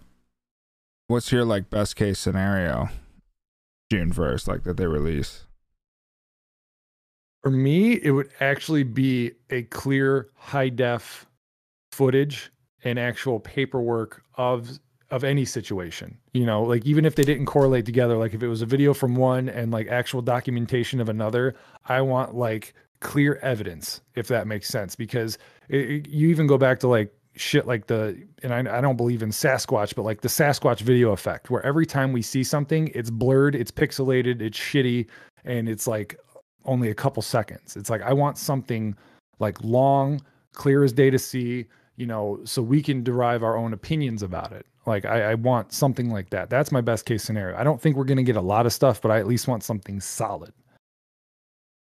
[1.11, 2.89] what's your like best case scenario?
[3.91, 5.47] June 1st, like that they release?
[7.43, 11.27] For me, it would actually be a clear high def
[11.91, 12.53] footage
[12.85, 14.79] and actual paperwork of
[15.11, 18.47] of any situation you know like even if they didn't correlate together like if it
[18.47, 21.53] was a video from one and like actual documentation of another
[21.87, 25.37] i want like clear evidence if that makes sense because
[25.69, 28.97] it, it, you even go back to like shit like the and I, I don't
[28.97, 32.91] believe in sasquatch but like the sasquatch video effect where every time we see something
[32.95, 35.07] it's blurred it's pixelated it's shitty
[35.45, 36.19] and it's like
[36.65, 38.97] only a couple seconds it's like i want something
[39.39, 40.21] like long
[40.53, 41.67] clear as day to see
[41.97, 45.73] you know so we can derive our own opinions about it like I, I want
[45.73, 46.51] something like that.
[46.51, 47.57] That's my best case scenario.
[47.57, 49.63] I don't think we're gonna get a lot of stuff, but I at least want
[49.63, 50.53] something solid.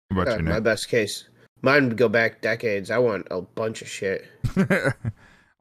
[0.09, 1.27] What uh, my best case.
[1.61, 2.89] Mine would go back decades.
[2.89, 4.27] I want a bunch of shit.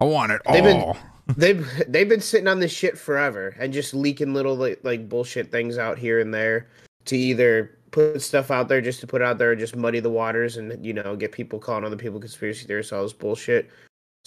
[0.00, 0.96] I want it they've all.
[1.26, 5.08] Been, they've they've been sitting on this shit forever and just leaking little like, like
[5.08, 6.68] bullshit things out here and there
[7.06, 10.10] to either put stuff out there just to put out there or just muddy the
[10.10, 13.70] waters and you know get people calling other people conspiracy theorists all this bullshit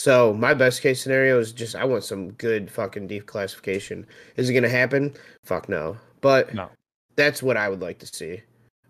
[0.01, 4.05] so my best case scenario is just I want some good fucking declassification.
[4.35, 5.13] Is it gonna happen?
[5.43, 5.95] Fuck no.
[6.21, 6.69] But no.
[7.15, 8.41] that's what I would like to see.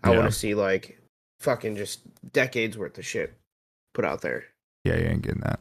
[0.02, 0.16] I yeah.
[0.16, 0.98] want to see like
[1.40, 2.00] fucking just
[2.32, 3.34] decades worth of shit
[3.92, 4.44] put out there.
[4.84, 5.60] Yeah, you ain't getting that.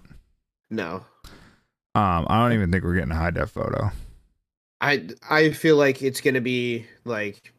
[0.72, 1.06] No.
[1.94, 3.92] Um, I don't even think we're getting a high def photo.
[4.80, 7.54] I I feel like it's gonna be like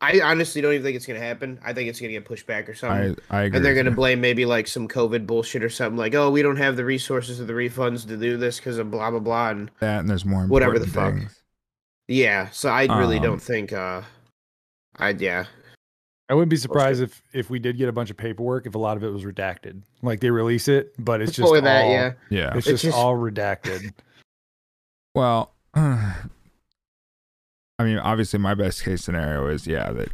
[0.00, 1.58] I honestly don't even think it's gonna happen.
[1.64, 3.16] I think it's gonna get pushed back or something.
[3.30, 3.56] I, I agree.
[3.56, 6.56] and they're gonna blame maybe like some COVID bullshit or something like, oh, we don't
[6.58, 9.70] have the resources or the refunds to do this because of blah blah blah and
[9.80, 11.14] that and there's more whatever the fuck.
[12.06, 13.72] Yeah, so I really um, don't think.
[13.72, 14.02] uh
[14.96, 15.46] I yeah.
[16.30, 18.78] I wouldn't be surprised if if we did get a bunch of paperwork if a
[18.78, 19.82] lot of it was redacted.
[20.02, 23.16] Like they release it, but it's just all, yeah, yeah, it's, it's just, just all
[23.16, 23.92] redacted.
[25.14, 25.52] Well.
[25.74, 30.10] I mean, obviously, my best case scenario is yeah that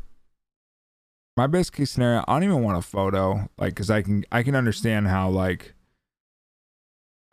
[1.37, 2.25] my best case scenario.
[2.27, 5.75] I don't even want a photo, like, because I can I can understand how like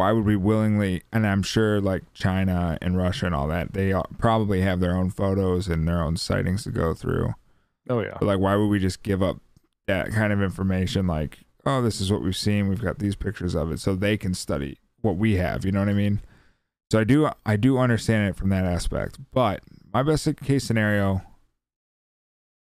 [0.02, 3.94] why would we willingly and i'm sure like china and russia and all that they
[4.18, 7.36] probably have their own photos and their own sightings to go through
[7.90, 8.18] oh yeah.
[8.20, 9.38] But like why would we just give up
[9.88, 11.08] that kind of information?
[11.08, 12.68] Like oh this is what we've seen.
[12.68, 15.66] We've got these pictures of it so they can study what we have.
[15.66, 16.22] You know what i mean?
[16.92, 19.20] So i do i do understand it from that aspect.
[19.32, 19.62] But
[19.94, 21.22] my best case scenario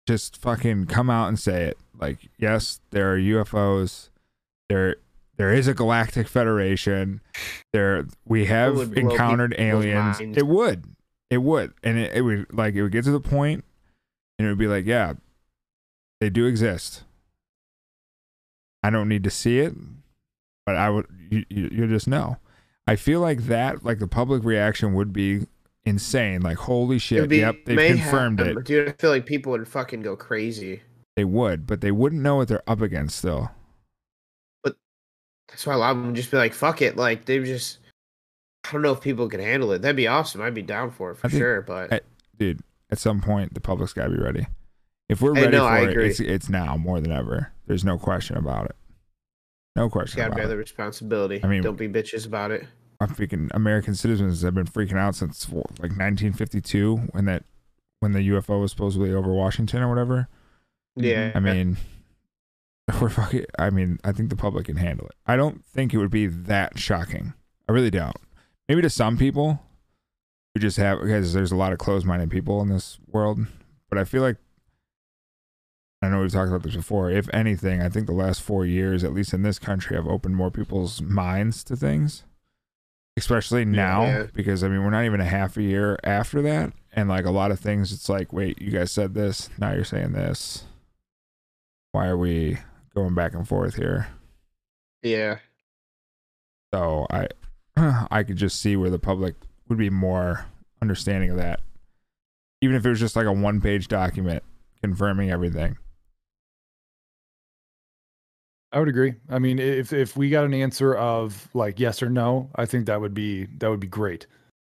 [0.07, 1.79] just fucking come out and say it.
[1.99, 4.11] Like yes there are ufos
[4.69, 4.97] there
[5.39, 7.21] there is a galactic federation.
[7.73, 10.21] There we have encountered aliens.
[10.21, 10.85] it would.
[11.31, 11.73] It would.
[11.83, 13.65] And it, it would like it would get to the point
[14.39, 15.15] and it would be like yeah
[16.21, 17.03] they do exist
[18.83, 19.75] i don't need to see it
[20.67, 22.37] but i would you, you, just know
[22.87, 25.47] i feel like that like the public reaction would be
[25.89, 26.43] insane.
[26.43, 27.29] Like, holy shit!
[27.29, 28.65] Be, yep, they've confirmed it.
[28.65, 30.83] Dude, I feel like people would fucking go crazy.
[31.17, 33.51] They would, but they wouldn't know what they're up against though.
[34.63, 34.77] But
[35.49, 37.79] that's why a lot of them would just be like, "Fuck it!" Like they just.
[38.65, 39.81] I don't know if people can handle it.
[39.81, 40.43] That'd be awesome.
[40.43, 41.63] I'd be down for it for think, sure.
[41.63, 42.05] But at,
[42.37, 44.47] dude, at some point, the public's got to be ready.
[45.09, 47.53] If we're ready no, for it, it's it's now more than ever.
[47.67, 48.77] There's no question about it.
[49.75, 50.31] No question about it.
[50.31, 51.41] Got to bear the responsibility.
[51.43, 52.67] I mean, don't be bitches about it.
[53.01, 57.45] I'm freaking American citizens have been freaking out since like 1952 when that
[58.01, 60.29] when the UFO was supposedly over Washington or whatever.
[60.97, 61.33] Yeah.
[61.35, 61.77] I mean,
[63.01, 63.47] we're fucking.
[63.59, 65.15] I mean, I think the public can handle it.
[65.27, 67.35] I don't think it would be that shocking.
[67.69, 68.17] I really don't.
[68.69, 69.61] Maybe to some people
[70.55, 73.41] who just have because there's a lot of closed-minded people in this world,
[73.89, 74.37] but I feel like
[76.01, 77.11] I know we've talked about this before.
[77.11, 80.37] If anything, I think the last four years, at least in this country, have opened
[80.37, 82.25] more people's minds to things.
[83.17, 84.27] Especially now, yeah.
[84.33, 86.73] because I mean, we're not even a half a year after that.
[86.93, 89.51] And like a lot of things, it's like, wait, you guys said this.
[89.59, 90.65] Now you're saying this.
[91.91, 92.59] Why are we
[92.95, 94.07] going back and forth here?
[95.03, 95.39] Yeah.
[96.73, 97.27] So I,
[98.11, 99.35] I could just see where the public
[99.69, 100.47] would be more
[100.83, 101.61] understanding of that.
[102.61, 104.43] Even if it was just like a one page document
[104.83, 105.77] confirming everything.
[108.73, 109.15] I would agree.
[109.31, 112.87] I mean, if if we got an answer of like yes or no, I think
[112.87, 114.27] that would be that would be great.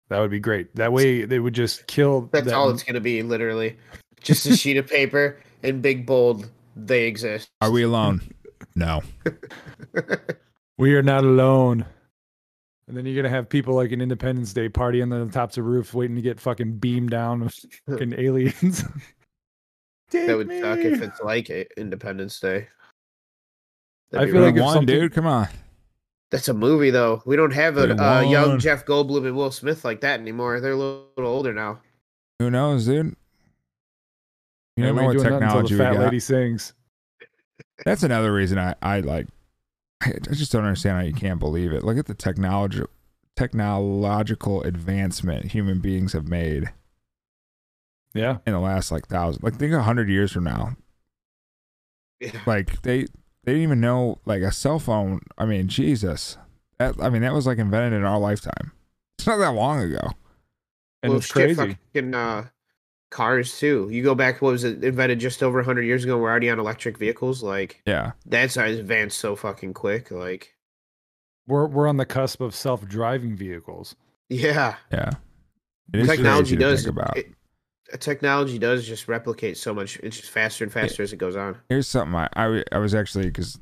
[0.09, 0.75] That would be great.
[0.77, 2.29] That way, they would just kill.
[2.33, 2.55] That's that.
[2.55, 3.77] all it's gonna be, literally,
[4.21, 6.51] just a sheet of paper in big bold.
[6.77, 7.49] They exist.
[7.63, 8.21] Are we alone?
[8.75, 9.03] no.
[10.79, 11.87] we are not alone.
[12.89, 15.65] And then you're gonna have people like an Independence Day party on the tops of
[15.65, 18.85] roofs, waiting to get fucking beamed down with fucking aliens.
[20.11, 20.61] that would me.
[20.61, 22.69] suck if it's like Independence Day.
[24.11, 24.87] That'd I feel like one, something...
[24.87, 25.13] dude.
[25.13, 25.49] Come on.
[26.31, 27.23] That's a movie, though.
[27.25, 30.61] We don't have a uh, young Jeff Goldblum and Will Smith like that anymore.
[30.61, 31.81] They're a little, little older now.
[32.41, 33.17] Who knows, dude?
[34.77, 36.05] You don't know what technology the fat we got.
[36.05, 36.75] lady sings.
[37.85, 39.29] That's another reason I, I like.
[40.03, 41.85] I just don't understand how you can't believe it.
[41.85, 42.83] Look at the technology,
[43.35, 46.73] technological advancement human beings have made.
[48.15, 50.77] Yeah, in the last like thousand, like think a hundred years from now.
[52.21, 52.41] Yeah.
[52.47, 53.03] Like they
[53.45, 55.21] they didn't even know like a cell phone.
[55.39, 56.37] I mean, Jesus.
[56.79, 58.73] That, I mean, that was like invented in our lifetime.
[59.19, 60.11] It's not that long ago.
[61.03, 61.79] And well, it's crazy.
[61.95, 62.47] Fucking, uh,
[63.11, 63.89] cars too.
[63.91, 66.19] You go back, what was it invented just over 100 years ago?
[66.19, 67.43] We're already on electric vehicles.
[67.43, 70.11] Like, yeah, that's advanced so fucking quick.
[70.11, 70.55] Like,
[71.47, 73.97] we're we're on the cusp of self-driving vehicles.
[74.29, 75.11] Yeah, yeah.
[75.93, 77.17] Technology does about.
[77.17, 77.33] It,
[78.01, 79.99] technology does just replicate so much.
[80.03, 81.59] It's just faster and faster as it goes on.
[81.69, 83.59] Here's something I I, I was actually because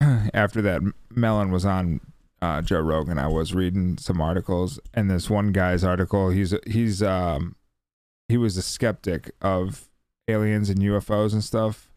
[0.34, 2.00] after that Mellon was on
[2.42, 7.02] uh, Joe Rogan, I was reading some articles, and this one guy's article, he's he's
[7.02, 7.56] um
[8.28, 9.88] he was a skeptic of
[10.28, 11.90] aliens and UFOs and stuff,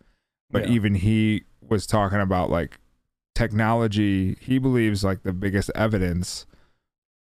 [0.49, 0.73] but yeah.
[0.73, 2.79] even he was talking about like
[3.35, 4.37] technology.
[4.41, 6.45] He believes like the biggest evidence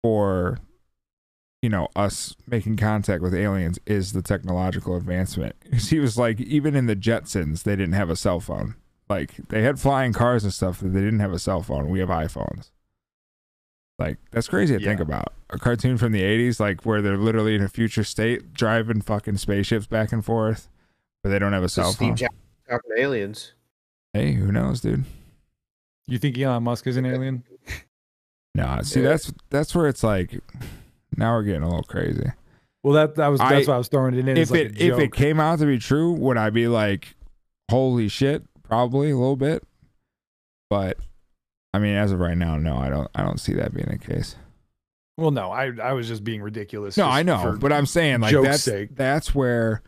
[0.03, 0.59] for
[1.63, 6.77] you know us making contact with aliens is the technological advancement he was like even
[6.77, 8.77] in the jetsons they didn't have a cell phone
[9.09, 11.99] like they had flying cars and stuff but they didn't have a cell phone we
[11.99, 12.71] have iphones
[13.99, 14.89] like that's crazy to yeah.
[14.89, 18.53] think about a cartoon from the 80s like where they're literally in a future state
[18.53, 20.69] driving fucking spaceships back and forth
[21.23, 22.35] but they don't have a cell Steve phone Jobs
[22.69, 23.53] talking to aliens
[24.13, 25.05] hey who knows dude
[26.07, 27.43] you think elon musk is an alien
[28.55, 29.09] no see yeah.
[29.11, 30.41] that's that's where it's like
[31.17, 32.31] now we're getting a little crazy.
[32.83, 34.37] Well, that that was that's I, why I was throwing it in.
[34.37, 37.17] If like it if it came out to be true, would I be like,
[37.71, 38.45] holy shit?
[38.63, 39.65] Probably a little bit,
[40.71, 40.99] but
[41.77, 43.07] I mean, as of right now, no, I don't.
[43.15, 44.35] I don't see that being the case.
[45.19, 46.97] Well, no, I I was just being ridiculous.
[46.97, 48.97] No, I know, but I'm saying like that's sake.
[48.97, 49.83] that's where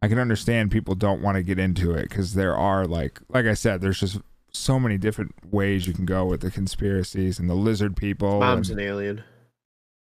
[0.00, 3.44] I can understand people don't want to get into it because there are like like
[3.44, 4.20] I said, there's just
[4.52, 8.40] so many different ways you can go with the conspiracies and the lizard people.
[8.40, 9.22] Mom's and, an alien.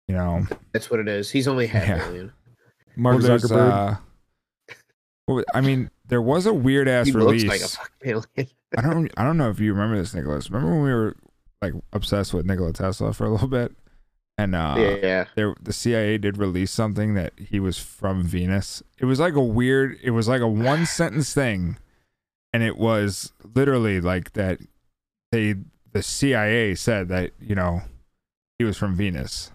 [0.07, 1.31] You know, that's what it is.
[1.31, 2.07] He's only half yeah.
[2.07, 2.33] alien.
[2.95, 3.99] Mark well, Zuckerberg.
[5.27, 7.43] Uh, I mean, there was a weird ass release.
[7.43, 8.49] Looks like a fucking alien.
[8.77, 9.11] I don't.
[9.17, 10.49] I don't know if you remember this, Nicholas.
[10.49, 11.15] Remember when we were
[11.61, 13.71] like obsessed with Nikola Tesla for a little bit,
[14.37, 18.83] and uh, yeah, there the CIA did release something that he was from Venus.
[18.97, 19.97] It was like a weird.
[20.03, 21.77] It was like a one sentence thing,
[22.53, 24.59] and it was literally like that.
[25.31, 25.55] They
[25.91, 27.81] the CIA said that you know
[28.57, 29.51] he was from Venus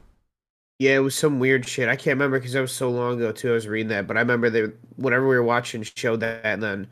[0.80, 1.90] yeah, it was some weird shit.
[1.90, 3.50] I can't remember because that was so long ago too.
[3.50, 6.62] I was reading that, but I remember that whatever we were watching showed that, and
[6.62, 6.86] then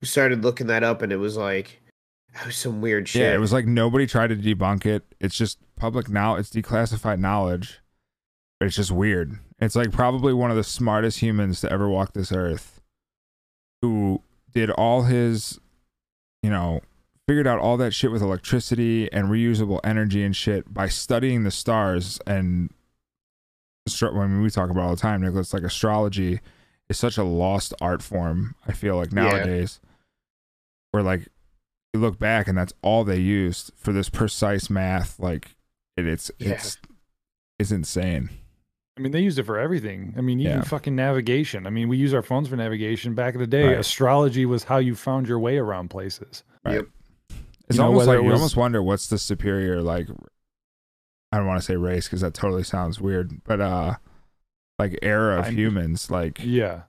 [0.00, 1.82] we started looking that up, and it was like
[2.32, 3.22] it was some weird shit.
[3.22, 5.02] Yeah, it was like nobody tried to debunk it.
[5.18, 6.36] It's just public now.
[6.36, 7.80] It's declassified knowledge,
[8.60, 9.36] but it's just weird.
[9.58, 12.80] It's like probably one of the smartest humans to ever walk this earth,
[13.82, 15.58] who did all his,
[16.40, 16.82] you know,
[17.26, 21.50] figured out all that shit with electricity and reusable energy and shit by studying the
[21.50, 22.70] stars and
[23.86, 26.40] I mean, we talk about all the time, Nicholas, like astrology
[26.88, 28.54] is such a lost art form.
[28.66, 29.90] I feel like nowadays, yeah.
[30.92, 31.28] where like
[31.92, 35.18] you look back and that's all they used for this precise math.
[35.20, 35.54] Like
[35.96, 36.52] it, it's yeah.
[36.52, 36.78] it's
[37.58, 38.30] it's insane.
[38.96, 40.14] I mean, they used it for everything.
[40.16, 40.62] I mean, even yeah.
[40.62, 41.66] fucking navigation.
[41.66, 43.14] I mean, we use our phones for navigation.
[43.14, 43.78] Back in the day, right.
[43.78, 46.44] astrology was how you found your way around places.
[46.64, 46.76] Right.
[46.76, 46.86] Yep.
[47.68, 48.28] It's you almost like it was...
[48.28, 50.08] you almost wonder what's the superior like.
[51.34, 53.94] I don't want to say race because that totally sounds weird, but uh,
[54.78, 55.56] like era of I'm...
[55.56, 56.82] humans, like yeah.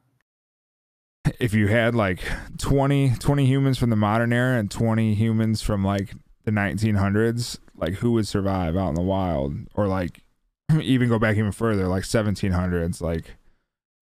[1.39, 2.19] If you had like
[2.59, 7.57] 20, 20 humans from the modern era and twenty humans from like the nineteen hundreds,
[7.75, 10.21] like who would survive out in the wild, or like
[10.79, 13.35] even go back even further, like 1700s, like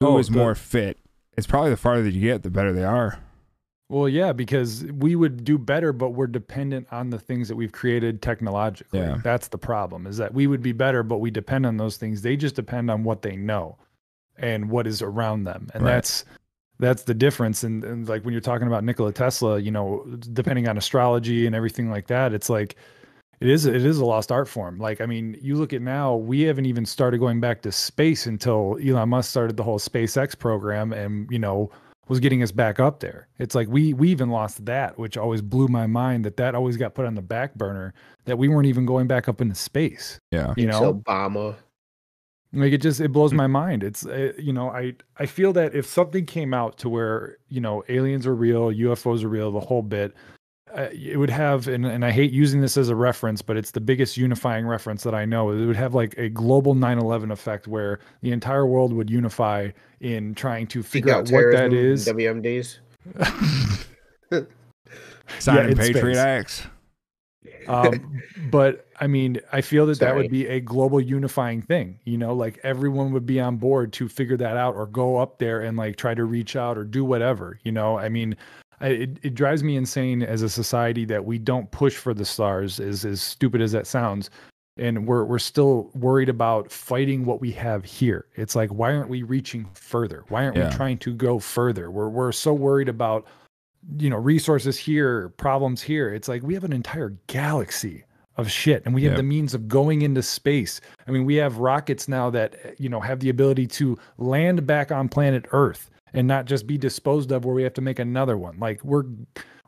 [0.02, 0.98] who oh, is the, more fit?
[1.38, 3.20] It's probably the farther you get, the better they are.
[3.94, 7.72] Well, yeah, because we would do better, but we're dependent on the things that we've
[7.72, 8.98] created technologically.
[8.98, 9.20] Yeah.
[9.24, 12.24] That's the problem is that we would be better, but we depend on those things.
[12.24, 13.78] They just depend on what they know
[14.36, 15.70] and what is around them.
[15.76, 15.92] And right.
[15.92, 16.26] that's
[16.80, 17.64] that's the difference.
[17.64, 20.04] And, and like when you're talking about Nikola Tesla, you know,
[20.34, 22.76] depending on astrology and everything like that, it's like
[23.42, 24.80] it is it is a lost art form.
[24.80, 28.26] Like I mean, you look at now, we haven't even started going back to space
[28.26, 31.70] until Elon Musk started the whole SpaceX program and, you know,
[32.08, 33.28] was getting us back up there.
[33.40, 36.78] It's like we we even lost that, which always blew my mind that that always
[36.78, 37.94] got put on the back burner
[38.26, 40.20] that we weren't even going back up into space.
[40.32, 40.54] Yeah.
[40.58, 41.56] You know, Obama.
[42.52, 43.52] Like it just it blows my mm.
[43.52, 43.84] mind.
[43.84, 47.62] It's it, you know, I I feel that if something came out to where, you
[47.62, 50.14] know, aliens are real, UFOs are real, the whole bit,
[50.76, 53.72] uh, it would have, and, and I hate using this as a reference, but it's
[53.72, 55.52] the biggest unifying reference that I know.
[55.52, 59.70] It would have like a global 9 11 effect where the entire world would unify
[60.00, 62.08] in trying to figure out, out what that is.
[62.08, 62.80] WMDs.
[65.40, 66.64] Signing yeah, Patriot Acts.
[67.68, 70.12] um, but I mean, I feel that Sorry.
[70.12, 72.00] that would be a global unifying thing.
[72.06, 75.40] You know, like everyone would be on board to figure that out or go up
[75.40, 77.60] there and like try to reach out or do whatever.
[77.64, 78.36] You know, I mean,
[78.84, 82.80] it, it drives me insane as a society that we don't push for the stars
[82.80, 84.30] as as stupid as that sounds.
[84.76, 88.26] And we're we're still worried about fighting what we have here.
[88.36, 90.26] It's like why aren't we reaching further?
[90.30, 90.70] Why aren't yeah.
[90.70, 91.92] we trying to go further?
[91.92, 93.26] We're we're so worried about
[93.98, 96.14] you know resources here problems here.
[96.14, 98.04] It's like we have an entire galaxy
[98.36, 100.82] of shit and we have the means of going into space.
[101.08, 104.92] I mean we have rockets now that you know have the ability to land back
[104.92, 108.38] on planet earth and not just be disposed of where we have to make another
[108.38, 108.60] one.
[108.60, 109.04] Like we're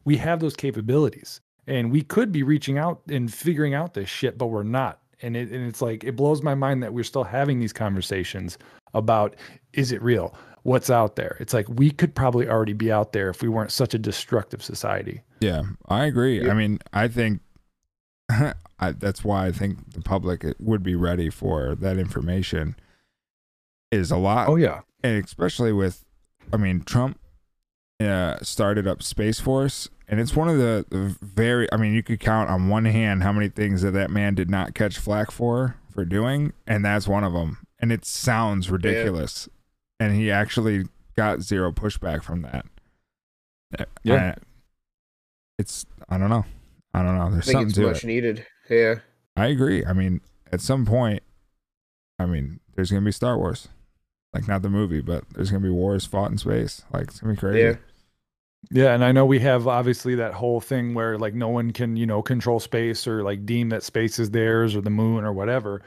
[0.04, 4.38] we have those capabilities and we could be reaching out and figuring out this shit,
[4.38, 5.02] but we're not.
[5.22, 8.58] And it and it's like it blows my mind that we're still having these conversations
[8.94, 9.36] about
[9.74, 10.36] is it real?
[10.64, 11.38] What's out there?
[11.40, 14.64] It's like we could probably already be out there if we weren't such a destructive
[14.64, 15.22] society.
[15.40, 16.44] Yeah, I agree.
[16.44, 16.52] Yeah.
[16.52, 17.42] I mean, I think
[18.30, 22.76] I, that's why I think the public would be ready for that information.
[23.92, 24.50] Is a lot.
[24.50, 26.05] Oh yeah, and especially with
[26.54, 27.20] I mean, Trump
[28.00, 31.72] uh, started up Space Force, and it's one of the, the, very.
[31.72, 34.50] I mean, you could count on one hand how many things that that man did
[34.50, 37.66] not catch flack for for doing, and that's one of them.
[37.80, 39.48] And it sounds ridiculous,
[40.00, 40.08] yeah.
[40.08, 42.66] and he actually got zero pushback from that.
[44.04, 44.36] Yeah,
[45.58, 46.46] it's I don't know,
[46.94, 47.32] I don't know.
[47.32, 48.08] There's something to much it.
[48.08, 48.46] needed.
[48.70, 48.96] Yeah,
[49.36, 49.86] I agree.
[49.86, 51.24] I mean, at some point,
[52.20, 53.68] I mean, there's gonna be Star Wars.
[54.36, 56.84] Like not the movie, but there's gonna be wars fought in space.
[56.92, 57.60] Like it's gonna be crazy.
[57.60, 57.76] Yeah.
[58.72, 61.96] Yeah, and I know we have obviously that whole thing where like no one can,
[61.96, 65.32] you know, control space or like deem that space is theirs or the moon or
[65.32, 65.84] whatever.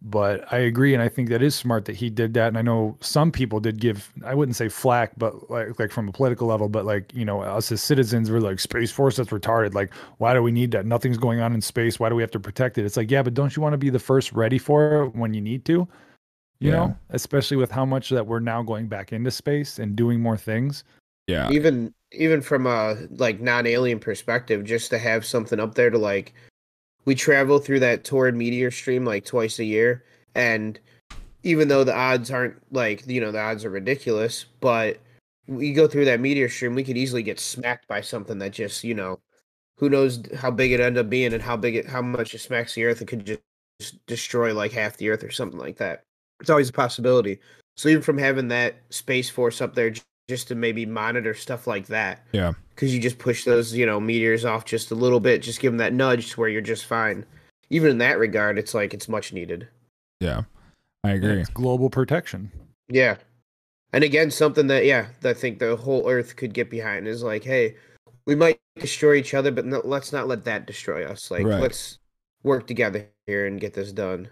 [0.00, 2.48] But I agree, and I think that is smart that he did that.
[2.48, 6.08] And I know some people did give, I wouldn't say flack, but like like from
[6.08, 9.30] a political level, but like you know, us as citizens were like space force that's
[9.30, 9.74] retarded.
[9.74, 10.86] Like, why do we need that?
[10.86, 11.98] Nothing's going on in space.
[11.98, 12.84] Why do we have to protect it?
[12.84, 15.34] It's like, yeah, but don't you want to be the first ready for it when
[15.34, 15.88] you need to?
[16.60, 16.76] You yeah.
[16.76, 20.36] know, especially with how much that we're now going back into space and doing more
[20.36, 20.84] things.
[21.26, 21.50] Yeah.
[21.50, 26.34] Even even from a like non-alien perspective, just to have something up there to like
[27.04, 30.04] we travel through that Taurid meteor stream like twice a year
[30.34, 30.78] and
[31.42, 34.98] even though the odds aren't like you know the odds are ridiculous, but
[35.46, 38.82] we go through that meteor stream, we could easily get smacked by something that just
[38.82, 39.20] you know
[39.76, 42.40] who knows how big it end up being and how big it how much it
[42.40, 43.00] smacks the earth.
[43.00, 46.04] It could just destroy like half the earth or something like that
[46.40, 47.38] it's always a possibility.
[47.76, 49.92] So even from having that space force up there
[50.28, 54.00] just to maybe monitor stuff like that, yeah, because you just push those you know
[54.00, 56.86] meteors off just a little bit, just give them that nudge to where you're just
[56.86, 57.24] fine.
[57.70, 59.68] Even in that regard, it's like it's much needed.
[60.20, 60.42] Yeah,
[61.04, 61.40] I agree.
[61.40, 62.50] It's global protection.
[62.88, 63.16] Yeah,
[63.92, 67.22] and again, something that yeah, that I think the whole Earth could get behind is
[67.22, 67.76] like, hey,
[68.26, 71.30] we might destroy each other, but no, let's not let that destroy us.
[71.30, 71.60] Like, right.
[71.60, 71.98] let's
[72.42, 74.28] work together here and get this done.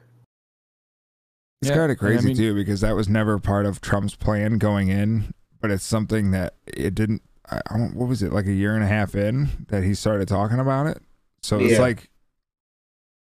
[1.62, 4.14] It's yeah, kind of crazy I mean, too because that was never part of Trump's
[4.14, 7.22] plan going in, but it's something that it didn't.
[7.50, 10.28] I, I what was it like a year and a half in that he started
[10.28, 10.98] talking about it?
[11.42, 11.80] So it's Yeah.
[11.80, 12.10] like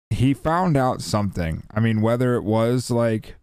[0.10, 1.64] he found out something.
[1.74, 3.36] I mean, whether it was like,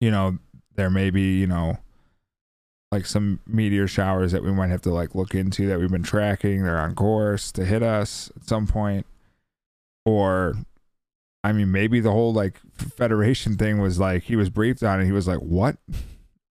[0.00, 0.38] you know,
[0.74, 1.78] there may be, you know,
[2.92, 6.02] like some meteor showers that we might have to like look into that we've been
[6.02, 6.62] tracking.
[6.62, 9.06] They're on course to hit us at some point,
[10.04, 10.54] or
[11.46, 15.04] I mean, maybe the whole like Federation thing was like he was briefed on it.
[15.04, 15.76] He was like, "What?"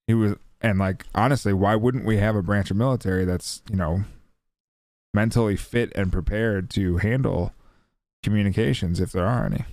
[0.08, 3.76] He was, and like honestly, why wouldn't we have a branch of military that's you
[3.76, 4.06] know
[5.14, 7.54] mentally fit and prepared to handle
[8.24, 9.66] communications if there are any?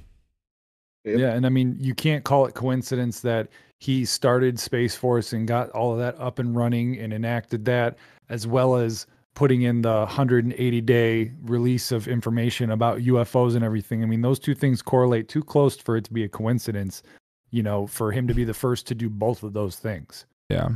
[1.05, 3.47] Yeah, and I mean, you can't call it coincidence that
[3.79, 7.97] he started Space Force and got all of that up and running and enacted that,
[8.29, 14.03] as well as putting in the 180 day release of information about UFOs and everything.
[14.03, 17.03] I mean, those two things correlate too close for it to be a coincidence,
[17.51, 20.27] you know, for him to be the first to do both of those things.
[20.49, 20.69] Yeah.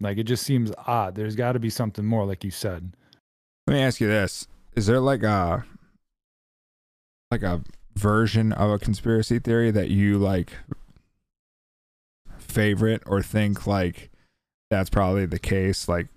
[0.00, 1.14] Like, it just seems odd.
[1.14, 2.92] There's got to be something more, like you said.
[3.66, 5.64] Let me ask you this: Is there like a
[7.30, 7.62] like a
[7.96, 10.52] version of a conspiracy theory that you like
[12.38, 14.10] favorite or think like
[14.70, 15.88] that's probably the case?
[15.88, 16.08] Like,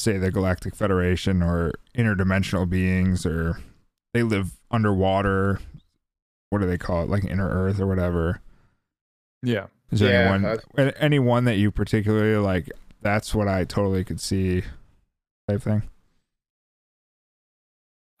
[0.00, 3.58] say the Galactic Federation or interdimensional beings, or
[4.14, 5.60] they live underwater.
[6.50, 7.08] What do they call it?
[7.10, 8.40] Like inner Earth or whatever.
[9.42, 9.66] Yeah.
[9.92, 12.70] Is there Yeah, anyone a- any one that you particularly like?
[13.02, 14.62] That's what I totally could see.
[15.48, 15.82] Type thing.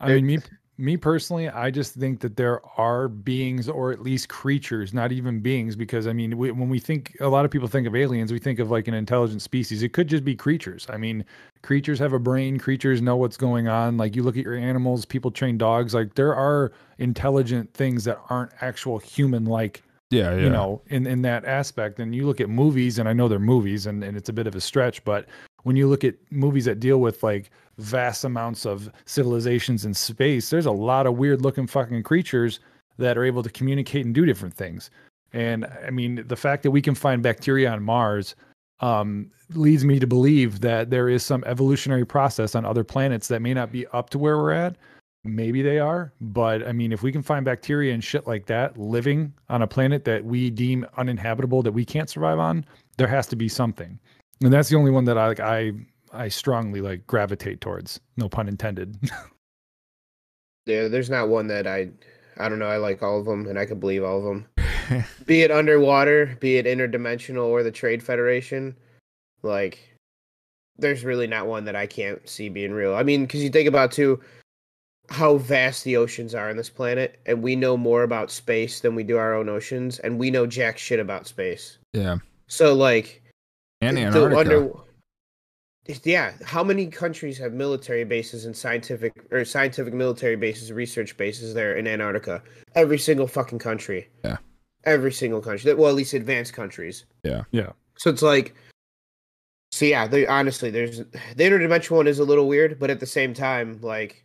[0.00, 0.38] I mean, me
[0.80, 5.40] me personally, I just think that there are beings or at least creatures, not even
[5.40, 8.32] beings, because I mean, we, when we think, a lot of people think of aliens,
[8.32, 9.82] we think of like an intelligent species.
[9.82, 10.86] It could just be creatures.
[10.88, 11.24] I mean,
[11.62, 13.96] creatures have a brain, creatures know what's going on.
[13.96, 15.94] Like you look at your animals, people train dogs.
[15.94, 20.42] Like there are intelligent things that aren't actual human like Yeah, yeah.
[20.42, 22.00] you know, in, in that aspect.
[22.00, 24.46] And you look at movies, and I know they're movies and, and it's a bit
[24.46, 25.26] of a stretch, but
[25.62, 27.50] when you look at movies that deal with like
[27.80, 32.60] vast amounts of civilizations in space, there's a lot of weird looking fucking creatures
[32.98, 34.90] that are able to communicate and do different things.
[35.32, 38.34] And I mean, the fact that we can find bacteria on Mars
[38.80, 43.42] um, leads me to believe that there is some evolutionary process on other planets that
[43.42, 44.76] may not be up to where we're at.
[45.22, 48.78] Maybe they are, but I mean, if we can find bacteria and shit like that
[48.78, 52.64] living on a planet that we deem uninhabitable that we can't survive on,
[52.96, 53.98] there has to be something.
[54.42, 55.40] And that's the only one that I like.
[55.40, 55.72] I
[56.12, 58.00] I strongly like gravitate towards.
[58.16, 58.96] No pun intended.
[60.66, 61.88] Yeah, there's not one that I,
[62.36, 62.66] I don't know.
[62.68, 65.04] I like all of them, and I can believe all of them.
[65.26, 68.76] be it underwater, be it interdimensional, or the Trade Federation.
[69.42, 69.78] Like,
[70.78, 72.94] there's really not one that I can't see being real.
[72.94, 74.20] I mean, because you think about too
[75.08, 78.94] how vast the oceans are on this planet, and we know more about space than
[78.94, 81.78] we do our own oceans, and we know jack shit about space.
[81.94, 82.18] yeah.
[82.48, 83.22] So like,
[83.80, 84.38] And Antarctica.
[84.38, 84.72] under-
[86.04, 91.54] yeah, how many countries have military bases and scientific or scientific military bases, research bases
[91.54, 92.42] there in Antarctica?
[92.74, 94.08] Every single fucking country.
[94.24, 94.38] Yeah.
[94.84, 95.74] Every single country.
[95.74, 97.04] Well, at least advanced countries.
[97.24, 97.44] Yeah.
[97.50, 97.72] Yeah.
[97.96, 98.54] So it's like,
[99.72, 103.06] so yeah, they, honestly, there's the interdimensional one is a little weird, but at the
[103.06, 104.24] same time, like,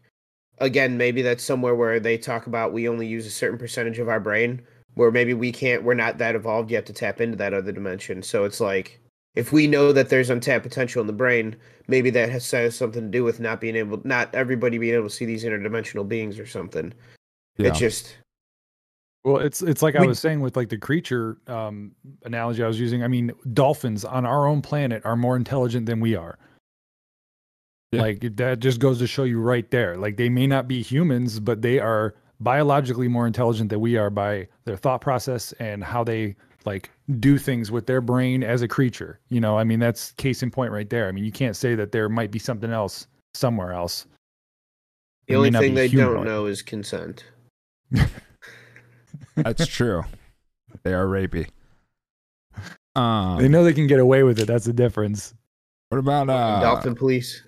[0.59, 4.09] again, maybe that's somewhere where they talk about we only use a certain percentage of
[4.09, 4.61] our brain,
[4.95, 8.23] where maybe we can't, we're not that evolved yet to tap into that other dimension.
[8.23, 8.99] So it's like,
[9.35, 11.55] if we know that there's untapped potential in the brain,
[11.87, 15.09] maybe that has, has something to do with not being able, not everybody being able
[15.09, 16.93] to see these interdimensional beings or something.
[17.57, 17.69] Yeah.
[17.69, 18.17] It just,
[19.25, 21.91] Well, it's it's like I was saying with like the creature um,
[22.23, 23.03] analogy I was using.
[23.03, 26.37] I mean, dolphins on our own planet are more intelligent than we are.
[27.91, 28.01] Yeah.
[28.01, 29.97] Like that just goes to show you right there.
[29.97, 34.09] Like they may not be humans, but they are biologically more intelligent than we are
[34.09, 38.67] by their thought process and how they like do things with their brain as a
[38.67, 39.19] creature.
[39.29, 41.07] You know, I mean that's case in point right there.
[41.07, 44.05] I mean, you can't say that there might be something else somewhere else.
[45.27, 46.15] the It only thing they humanoid.
[46.15, 47.23] don't know is consent.
[49.35, 50.03] That's true.
[50.83, 51.47] they are rapey.
[52.95, 54.47] Um, They know they can get away with it.
[54.47, 55.33] That's the difference.
[55.89, 56.61] what about uh?
[56.61, 57.43] Dolphin police.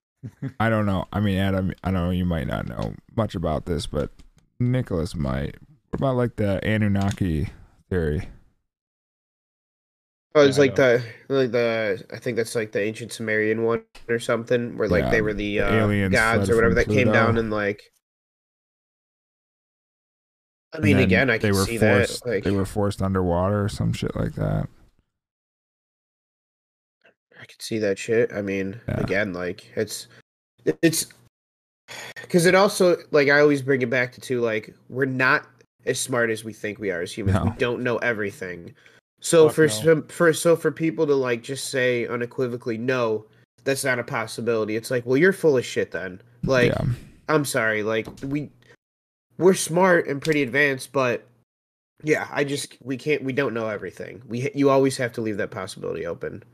[0.60, 1.06] I don't know.
[1.12, 4.10] I mean, Adam, I don't know you might not know much about this, but
[4.58, 5.56] Nicholas might.
[5.90, 7.48] What about like the Anunnaki
[7.90, 8.28] theory?
[10.36, 14.18] Oh, it's like the like the I think that's like the ancient Sumerian one or
[14.18, 17.38] something, where like Yeah, they were the, the uh, gods or whatever that came down
[17.38, 17.82] and like.
[20.74, 22.22] I mean, again, I can were see forced.
[22.24, 22.30] that.
[22.30, 24.68] Like, They were forced underwater or some shit like that.
[27.40, 28.30] I could see that shit.
[28.30, 29.00] I mean, Yeah.
[29.00, 30.08] again, like it's
[30.82, 31.06] it's
[32.20, 35.46] because it also like I always bring it back to too like we're not
[35.86, 37.38] as smart as we think we are as humans.
[37.42, 38.74] We don't know everything.
[39.26, 39.66] So for no.
[39.66, 43.26] some, for so for people to like just say unequivocally no,
[43.64, 44.76] that's not a possibility.
[44.76, 46.20] It's like, well, you're full of shit then.
[46.44, 46.84] Like, yeah.
[47.28, 47.82] I'm sorry.
[47.82, 48.50] Like we
[49.36, 51.26] we're smart and pretty advanced, but
[52.04, 54.22] yeah, I just we can't we don't know everything.
[54.28, 56.44] We you always have to leave that possibility open.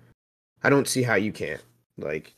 [0.62, 1.62] I don't see how you can't.
[1.98, 2.34] Like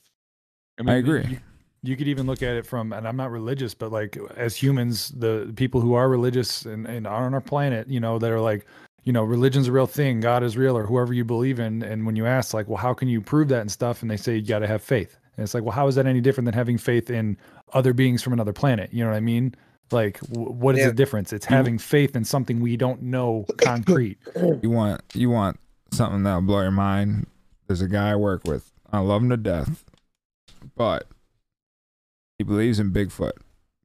[0.81, 1.27] I, mean, I agree.
[1.29, 1.39] You,
[1.85, 5.11] you, could even look at it from and I'm not religious, but like as humans,
[5.11, 8.41] the people who are religious and, and are on our planet, you know, that are
[8.41, 8.67] like,
[9.05, 11.83] you know, religion's a real thing, God is real, or whoever you believe in.
[11.83, 14.03] And when you ask, like, well, how can you prove that and stuff?
[14.03, 15.19] And they say you gotta have faith.
[15.37, 17.37] And it's like, well, how is that any different than having faith in
[17.73, 18.93] other beings from another planet?
[18.93, 19.55] You know what I mean?
[19.91, 20.87] Like, w- what is yeah.
[20.87, 21.33] the difference?
[21.33, 24.19] It's having faith in something we don't know concrete.
[24.63, 25.61] You want you want
[25.93, 27.27] something that'll blow your mind.
[27.67, 28.71] There's a guy I work with.
[28.91, 29.85] I love him to death,
[30.77, 31.09] but
[32.39, 33.33] he believes in Bigfoot.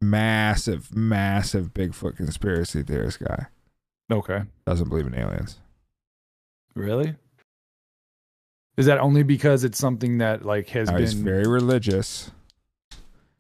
[0.01, 3.47] Massive, massive Bigfoot conspiracy theorist guy.
[4.11, 4.41] Okay.
[4.65, 5.59] Doesn't believe in aliens.
[6.75, 7.15] Really?
[8.77, 12.31] Is that only because it's something that like has no, been he's very religious?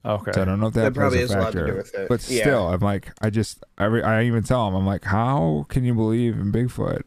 [0.05, 0.31] Okay.
[0.33, 1.77] So I don't know if that, that probably has a factor, a lot to do
[1.77, 2.09] with it.
[2.09, 2.67] But still.
[2.67, 6.37] I'm like, I just, I, I even tell him, I'm like, how can you believe
[6.37, 7.03] in Bigfoot,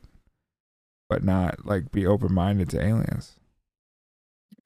[1.08, 3.36] but not like be open minded to aliens?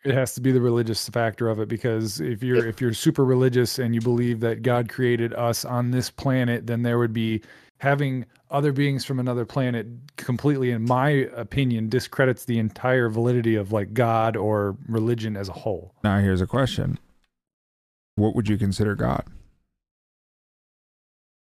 [0.05, 3.25] It has to be the religious factor of it because if you're if you're super
[3.25, 7.43] religious and you believe that God created us on this planet, then there would be
[7.79, 13.73] having other beings from another planet completely in my opinion discredits the entire validity of
[13.73, 16.99] like god or religion as a whole now here's a question
[18.17, 19.25] what would you consider God?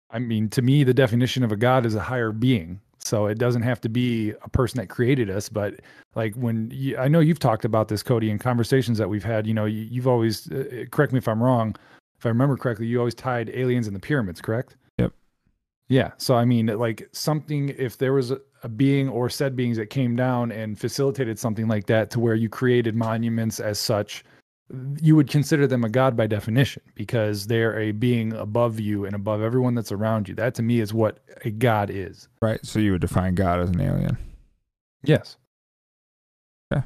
[0.09, 2.81] I mean, to me, the definition of a God is a higher being.
[2.99, 5.75] So it doesn't have to be a person that created us, but
[6.15, 9.47] like when you, I know you've talked about this, Cody, in conversations that we've had.
[9.47, 11.75] You know, you, have always uh, correct me if I'm wrong.
[12.17, 14.75] If I remember correctly, you always tied aliens and the pyramids, correct?
[15.89, 16.11] Yeah.
[16.17, 19.89] So I mean, like something, if there was a, a being or said beings that
[19.89, 24.23] came down and facilitated something like that, to where you created monuments as such
[25.01, 29.15] you would consider them a god by definition because they're a being above you and
[29.15, 30.35] above everyone that's around you.
[30.35, 32.27] That to me is what a god is.
[32.41, 32.63] Right.
[32.65, 34.17] So you would define God as an alien.
[35.03, 35.37] Yes.
[36.71, 36.81] Yeah.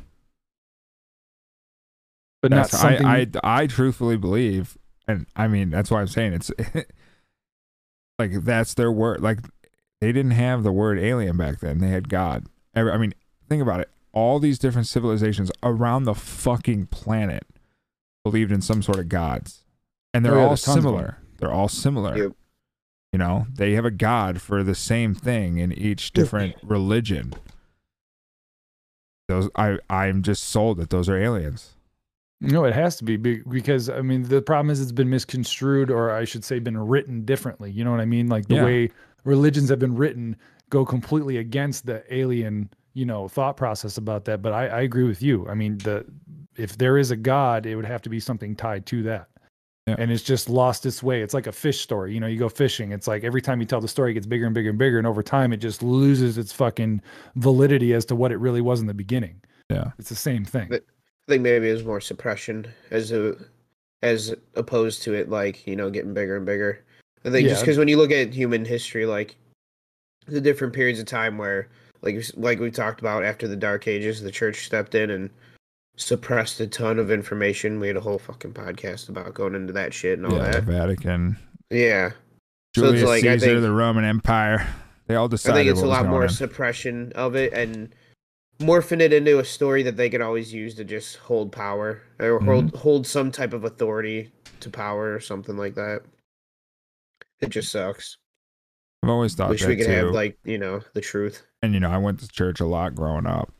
[2.41, 3.05] But that's, not something.
[3.05, 4.77] I, I I truthfully believe,
[5.07, 6.51] and I mean that's why I'm saying it's
[8.21, 9.21] like that's their word.
[9.21, 9.39] Like
[9.99, 11.79] they didn't have the word alien back then.
[11.79, 12.47] They had God.
[12.75, 13.13] I mean,
[13.49, 13.89] think about it.
[14.13, 17.45] All these different civilizations around the fucking planet
[18.23, 19.63] believed in some sort of gods,
[20.13, 21.17] and they're oh, yeah, all similar.
[21.37, 22.17] They're all similar.
[22.17, 22.31] Yep.
[23.13, 27.33] You know, they have a god for the same thing in each different religion.
[29.27, 31.75] Those I I'm just sold that those are aliens.
[32.41, 36.11] No, it has to be because I mean the problem is it's been misconstrued, or
[36.11, 37.69] I should say, been written differently.
[37.69, 38.27] You know what I mean?
[38.29, 38.65] Like the yeah.
[38.65, 38.89] way
[39.23, 40.35] religions have been written
[40.69, 44.41] go completely against the alien, you know, thought process about that.
[44.41, 45.47] But I, I agree with you.
[45.47, 46.03] I mean the
[46.57, 49.27] if there is a god, it would have to be something tied to that.
[49.87, 49.95] Yeah.
[49.97, 51.21] And it's just lost its way.
[51.21, 52.13] It's like a fish story.
[52.13, 52.91] You know, you go fishing.
[52.91, 54.97] It's like every time you tell the story, it gets bigger and bigger and bigger.
[54.97, 57.01] And over time, it just loses its fucking
[57.35, 59.41] validity as to what it really was in the beginning.
[59.69, 59.91] Yeah.
[59.97, 60.71] It's the same thing.
[60.71, 60.79] I
[61.31, 63.35] think maybe it was more suppression as a,
[64.03, 66.83] as opposed to it like, you know, getting bigger and bigger.
[67.25, 67.53] I think yeah.
[67.53, 69.35] just because when you look at human history, like
[70.27, 71.67] the different periods of time where,
[72.01, 75.29] like, like we talked about after the Dark Ages, the church stepped in and
[75.97, 77.79] suppressed a ton of information.
[77.79, 80.63] We had a whole fucking podcast about going into that shit and all yeah, that.
[80.63, 81.37] Vatican.
[81.69, 82.11] Yeah.
[82.73, 84.67] Julius so like, Caesar, think, the Roman Empire.
[85.07, 85.55] They all decided.
[85.55, 87.93] I think it's a lot more suppression of it and
[88.61, 92.39] morphing it into a story that they could always use to just hold power or
[92.39, 92.47] mm-hmm.
[92.47, 94.31] hold hold some type of authority
[94.61, 96.01] to power or something like that.
[97.41, 98.17] It just sucks.
[99.03, 99.91] I've always thought wish we could too.
[99.91, 101.45] have like you know the truth.
[101.61, 103.51] And you know, I went to church a lot growing up,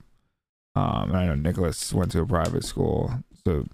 [0.76, 3.12] um, I know Nicholas went to a private school,
[3.45, 3.66] so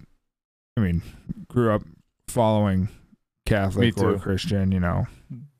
[0.75, 1.01] I mean,
[1.47, 1.83] grew up
[2.27, 2.89] following
[3.45, 4.71] Catholic or Christian.
[4.71, 5.05] You know,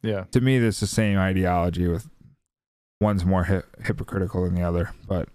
[0.01, 0.25] yeah.
[0.31, 2.09] To me, it's the same ideology with
[2.99, 4.91] one's more hi- hypocritical than the other.
[5.07, 5.29] But,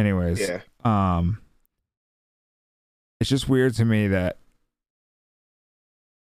[0.00, 0.60] anyways, yeah.
[0.84, 1.38] Um,
[3.20, 4.38] it's just weird to me that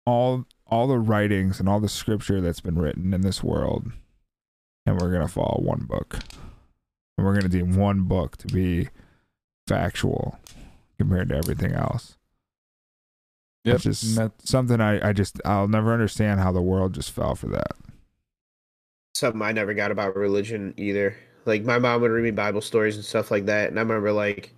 [0.05, 3.91] all all the writings and all the scripture that's been written in this world,
[4.86, 6.19] and we're gonna follow one book,
[7.17, 8.89] and we're gonna deem one book to be
[9.67, 10.39] factual
[10.97, 12.17] compared to everything else.
[13.63, 13.75] Yep.
[13.75, 17.36] It's just that's something I, I just I'll never understand how the world just fell
[17.36, 17.71] for that.
[19.15, 21.15] Something I never got about religion either.
[21.50, 24.14] Like my mom would read me Bible stories and stuff like that, and I remember
[24.14, 24.56] like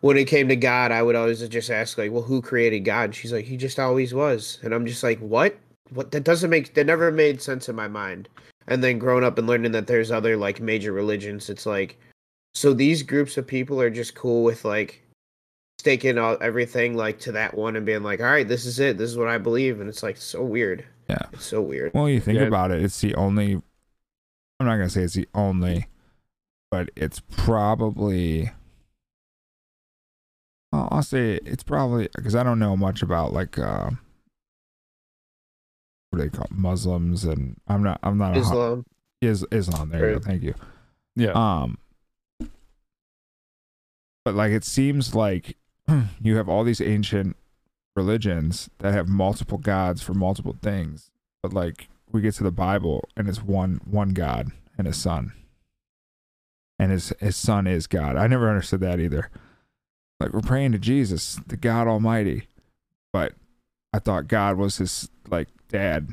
[0.00, 3.04] when it came to God, I would always just ask like, "Well, who created God?"
[3.04, 5.56] And she's like, "He just always was," and I'm just like, "What?
[5.90, 6.10] What?
[6.10, 8.28] That doesn't make that never made sense in my mind."
[8.68, 11.98] And then growing up and learning that there's other like major religions, it's like
[12.56, 15.02] So these groups of people are just cool with like
[15.78, 18.96] staking all everything like to that one and being like, all right, this is it.
[18.96, 20.82] This is what I believe, and it's like so weird.
[21.08, 21.92] Yeah, it's so weird.
[21.94, 22.46] Well, you think yeah.
[22.46, 23.60] about it, it's the only.
[24.58, 25.86] I'm not gonna say it's the only,
[26.70, 28.50] but it's probably.
[30.72, 33.90] I'll say it's probably because I don't know much about like uh,
[36.10, 36.50] what do they call it?
[36.52, 38.84] Muslims and I'm not I'm not Islam.
[39.22, 40.14] A, is Islam there?
[40.14, 40.22] Right.
[40.22, 40.54] Thank you.
[41.14, 41.32] Yeah.
[41.32, 41.78] Um.
[44.24, 45.56] But like it seems like
[46.20, 47.36] you have all these ancient
[47.94, 51.10] religions that have multiple gods for multiple things,
[51.42, 55.32] but like we get to the Bible and it's one one God and his son.
[56.78, 58.16] And his his son is God.
[58.16, 59.30] I never understood that either.
[60.20, 62.48] Like we're praying to Jesus, the God Almighty,
[63.12, 63.32] but
[63.92, 66.08] I thought God was his like dad.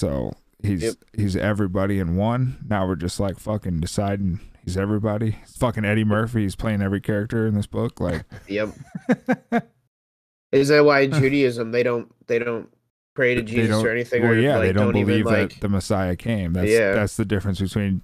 [0.00, 0.32] So
[0.62, 0.94] he's yep.
[1.12, 2.58] he's everybody in one.
[2.68, 5.38] Now we're just like fucking deciding he's everybody.
[5.42, 6.42] It's fucking Eddie Murphy.
[6.42, 8.00] He's playing every character in this book.
[8.00, 8.70] Like, yep.
[10.52, 12.68] Is that why in Judaism they don't they don't
[13.14, 14.22] pray to Jesus or anything?
[14.22, 16.52] Well, or yeah, like, they don't, don't believe even, that like, the Messiah came.
[16.52, 16.92] That's yeah.
[16.92, 18.02] that's the difference between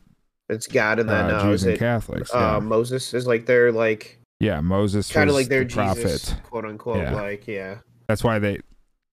[0.48, 2.32] it's God and then uh, uh, Jews and it, Catholics.
[2.32, 2.60] Uh.
[2.60, 6.64] Moses is like their like yeah Moses kind of like their the Jesus, prophet, quote
[6.64, 6.98] unquote.
[6.98, 7.14] Yeah.
[7.14, 7.78] Like yeah,
[8.08, 8.60] that's why they,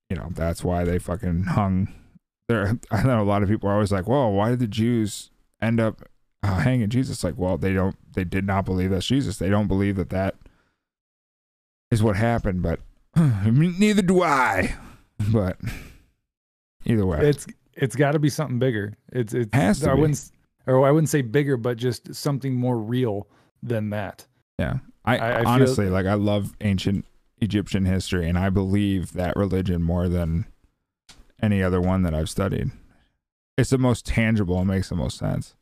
[0.09, 1.89] you know, that's why they fucking hung.
[2.47, 5.29] There, I know a lot of people are always like, "Well, why did the Jews
[5.61, 6.03] end up
[6.41, 9.37] uh, hanging Jesus?" Like, well, they don't, they did not believe that's Jesus.
[9.37, 10.35] They don't believe that that
[11.91, 12.61] is what happened.
[12.61, 12.79] But
[13.45, 14.75] neither do I.
[15.31, 15.57] But
[16.83, 18.97] either way, it's it's got to be something bigger.
[19.13, 19.91] It's it has to.
[19.91, 20.01] I be.
[20.01, 20.29] wouldn't,
[20.67, 23.27] or I wouldn't say bigger, but just something more real
[23.61, 24.25] than that.
[24.59, 26.05] Yeah, I, I, I honestly feel, like.
[26.05, 27.05] I love ancient
[27.39, 30.45] Egyptian history, and I believe that religion more than
[31.41, 32.71] any other one that I've studied.
[33.57, 35.55] It's the most tangible and makes the most sense.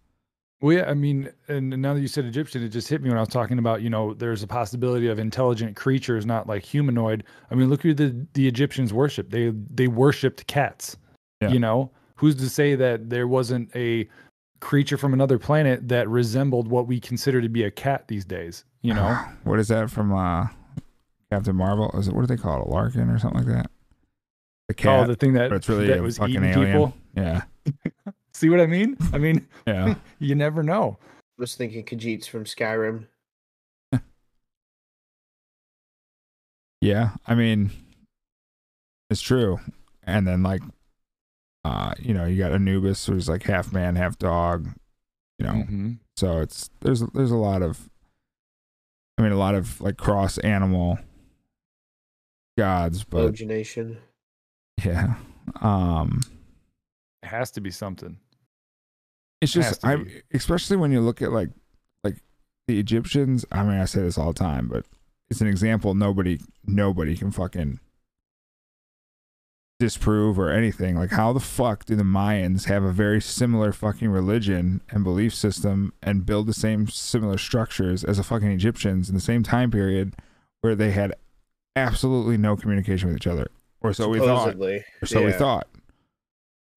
[0.62, 3.18] Well, yeah, I mean, and now that you said Egyptian, it just hit me when
[3.18, 7.26] I was talking about, you know, there's a possibility of intelligent creatures, not like humanoid.
[7.52, 9.30] I mean, look who the the Egyptians worship.
[9.30, 10.96] They they worshipped cats.
[11.42, 11.50] Yeah.
[11.50, 14.08] You know, who's to say that there wasn't a
[14.64, 18.64] creature from another planet that resembled what we consider to be a cat these days?
[18.82, 20.48] You know, what is that from uh
[21.30, 21.92] Captain Marvel?
[21.96, 23.70] Is it what do they call it, a Flerken or something like that?
[24.70, 25.02] The cat.
[25.02, 26.68] Oh, the thing that, it's really that was fucking eating alien.
[26.68, 26.94] people.
[27.16, 27.42] Yeah.
[28.34, 28.98] See what I mean?
[29.12, 29.96] I mean, yeah.
[30.20, 30.98] you never know.
[31.02, 33.08] I was thinking Khajiits from Skyrim.
[36.82, 37.72] yeah, I mean,
[39.10, 39.60] it's true.
[40.04, 40.62] And then like,
[41.66, 44.70] uh, you know, you got Anubis, who's like half man, half dog.
[45.40, 45.92] You know, mm-hmm.
[46.16, 47.90] so it's there's there's a lot of,
[49.18, 51.00] I mean, a lot of like cross animal
[52.58, 53.98] gods, but Ogination.
[54.84, 55.16] yeah,
[55.62, 56.22] um,
[57.24, 58.18] it has to be something.
[59.42, 59.98] It's just I,
[60.34, 61.50] especially when you look at like
[62.04, 62.18] like
[62.68, 63.46] the Egyptians.
[63.52, 64.86] I mean, I say this all the time, but
[65.30, 67.80] it's an example nobody nobody can fucking
[69.84, 70.96] disprove or anything.
[70.96, 75.34] Like, how the fuck do the Mayans have a very similar fucking religion and belief
[75.34, 79.72] system and build the same similar structures as the fucking Egyptians in the same time
[79.72, 80.16] period
[80.62, 81.14] where they had
[81.76, 83.48] absolutely no communication with each other,
[83.82, 84.74] or so Supposedly.
[84.74, 84.86] we thought.
[85.02, 85.26] Or so yeah.
[85.26, 85.68] we thought.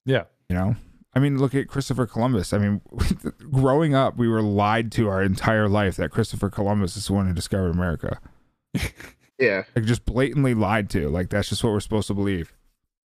[0.05, 0.25] Yeah.
[0.49, 0.77] You know,
[1.15, 2.53] I mean, look at Christopher Columbus.
[2.53, 2.81] I mean,
[3.51, 7.27] growing up, we were lied to our entire life that Christopher Columbus is the one
[7.27, 8.21] who discovered America.
[9.39, 9.63] yeah.
[9.75, 11.09] Like, just blatantly lied to.
[11.09, 12.53] Like, that's just what we're supposed to believe.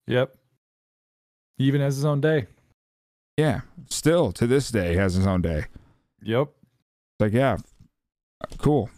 [0.07, 0.35] Yep.
[1.59, 2.47] He even has his own day.
[3.37, 3.61] Yeah.
[3.89, 5.67] Still, to this day, has his own day.
[6.23, 6.49] Yep.
[6.49, 7.59] It's like, yeah,
[8.59, 8.91] cool.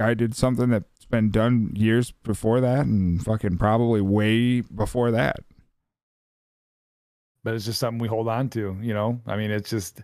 [0.00, 5.36] Guy did something that's been done years before that and fucking probably way before that
[7.46, 9.20] but it's just something we hold on to, you know?
[9.24, 10.02] I mean, it's just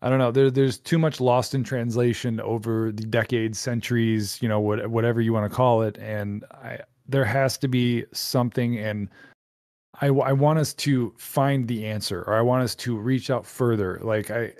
[0.00, 0.30] I don't know.
[0.30, 5.20] There, there's too much lost in translation over the decades, centuries, you know, what, whatever
[5.20, 5.98] you want to call it.
[5.98, 6.78] And I,
[7.10, 9.08] there has to be something, and
[10.00, 13.44] I, I want us to find the answer, or I want us to reach out
[13.44, 14.00] further.
[14.02, 14.52] Like I,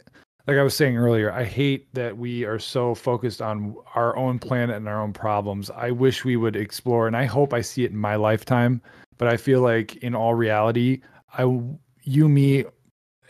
[0.46, 4.38] like I was saying earlier, I hate that we are so focused on our own
[4.38, 5.70] planet and our own problems.
[5.70, 8.82] I wish we would explore, and I hope I see it in my lifetime.
[9.18, 11.02] But I feel like, in all reality,
[11.36, 11.42] I,
[12.02, 12.64] you, me,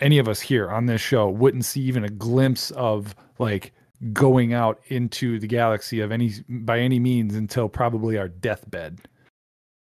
[0.00, 3.72] any of us here on this show wouldn't see even a glimpse of like
[4.12, 9.00] going out into the galaxy of any by any means until probably our deathbed.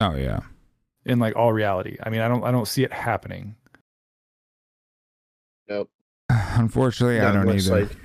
[0.00, 0.40] Oh yeah.
[1.04, 1.96] In like all reality.
[2.02, 3.56] I mean, I don't I don't see it happening.
[5.68, 5.90] Nope.
[6.30, 7.80] Unfortunately, not I don't either.
[7.80, 7.96] Like,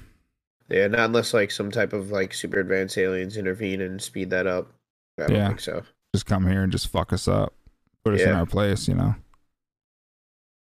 [0.70, 4.48] yeah, not unless like some type of like super advanced aliens intervene and speed that
[4.48, 4.72] up.
[5.20, 5.48] I don't yeah.
[5.48, 5.84] think so.
[6.16, 7.54] Just come here and just fuck us up.
[8.04, 8.30] Put us Yeah.
[8.32, 9.16] in our place, you know.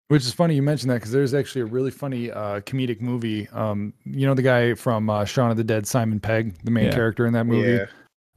[0.09, 3.49] Which is funny you mentioned that because there's actually a really funny uh, comedic movie.
[3.49, 6.85] Um, you know the guy from uh, Shaun of the Dead, Simon Pegg, the main
[6.85, 6.95] Yeah.
[6.95, 7.73] character in that movie.
[7.73, 7.87] Yeah.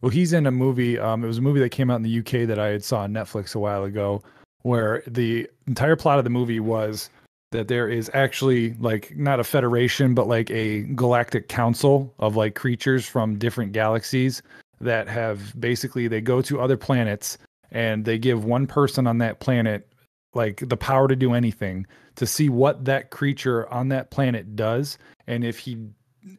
[0.01, 0.97] Well, he's in a movie.
[0.97, 3.01] Um, it was a movie that came out in the UK that I had saw
[3.01, 4.23] on Netflix a while ago,
[4.63, 7.09] where the entire plot of the movie was
[7.51, 12.55] that there is actually like not a federation, but like a galactic council of like
[12.55, 14.41] creatures from different galaxies
[14.81, 17.37] that have basically they go to other planets
[17.71, 19.85] and they give one person on that planet
[20.33, 24.97] like the power to do anything to see what that creature on that planet does
[25.27, 25.77] and if he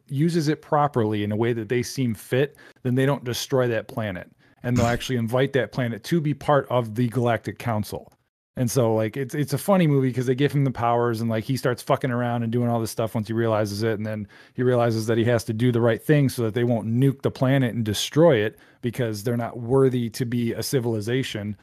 [0.07, 3.87] uses it properly in a way that they seem fit then they don't destroy that
[3.87, 4.31] planet.
[4.63, 8.13] And they'll actually invite that planet to be part of the galactic council.
[8.57, 11.29] And so like it's it's a funny movie because they give him the powers and
[11.29, 13.93] like he starts fucking around and doing all this stuff once he realizes it.
[13.93, 16.65] And then he realizes that he has to do the right thing so that they
[16.65, 21.55] won't nuke the planet and destroy it because they're not worthy to be a civilization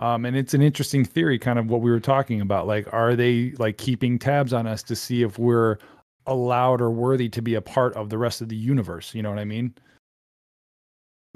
[0.00, 3.14] um, and it's an interesting theory kind of what we were talking about like are
[3.14, 5.78] they like keeping tabs on us to see if we're
[6.26, 9.30] allowed or worthy to be a part of the rest of the universe you know
[9.30, 9.72] what i mean?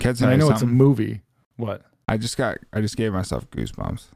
[0.01, 1.23] Kids, i know it's a movie.
[1.57, 1.83] What?
[2.09, 4.07] I just got I just gave myself goosebumps.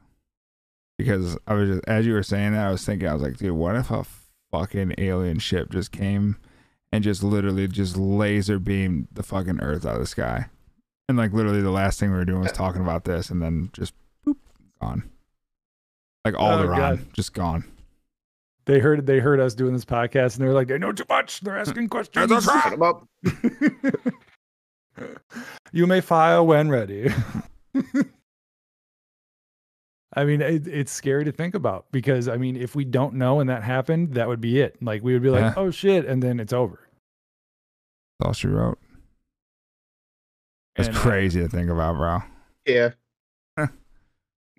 [0.97, 3.37] Because I was just as you were saying that I was thinking I was like,
[3.37, 4.05] dude, what if a
[4.51, 6.37] fucking alien ship just came
[6.91, 10.47] and just literally just laser beamed the fucking Earth out of the sky,
[11.07, 13.69] and like literally the last thing we were doing was talking about this, and then
[13.73, 13.93] just
[14.81, 15.09] gone,
[16.25, 16.99] like all Oh, the God.
[17.13, 17.63] just gone.
[18.65, 21.41] they heard they heard us doing this podcast and they're like they know too much
[21.41, 22.63] they're asking questions That's right.
[22.63, 23.07] Shut 'em up.
[25.71, 27.09] you may file when ready.
[30.15, 33.39] I mean, it, it's scary to think about because I mean, if we don't know
[33.39, 34.81] and that happened, that would be it.
[34.81, 35.53] Like we would be like, Yeah.
[35.55, 36.79] "Oh shit," and then it's over.
[38.19, 38.79] That's all she wrote.
[40.75, 42.19] It's And, uh, crazy to think about, bro.
[42.65, 42.89] Yeah.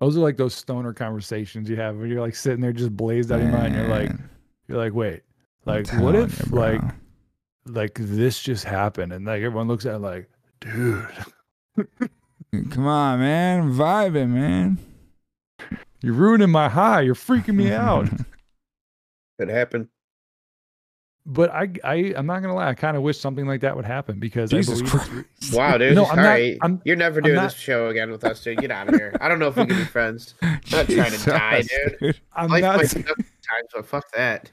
[0.01, 3.31] Those are like those stoner conversations you have where you're like sitting there just blazed
[3.31, 3.75] out of your mind.
[3.75, 4.11] You're like,
[4.67, 5.21] you're like, wait,
[5.65, 6.81] like what if you, like
[7.67, 10.29] like this just happened and like everyone looks at it like,
[10.59, 11.07] dude,
[12.71, 14.77] Come on, man, I'm vibing, man.
[16.01, 17.01] you're ruining my high.
[17.01, 18.09] You're freaking me out.
[19.39, 19.89] It happen.
[21.25, 22.69] But I, I, I'm not gonna lie.
[22.69, 25.23] I kind of wish something like that would happen because Jesus I believe it's re-
[25.39, 25.53] Christ.
[25.53, 25.95] Wow, dude.
[25.95, 26.57] No, I'm not- right.
[26.61, 28.57] I'm- You're never I'm doing not- this show again with us, dude.
[28.59, 29.15] Get out of here.
[29.21, 30.33] I don't know if we can be friends.
[30.41, 31.63] not trying to die,
[31.99, 32.19] dude.
[32.33, 32.77] I'm Life not.
[32.77, 34.49] might sa- suck times, but fuck that.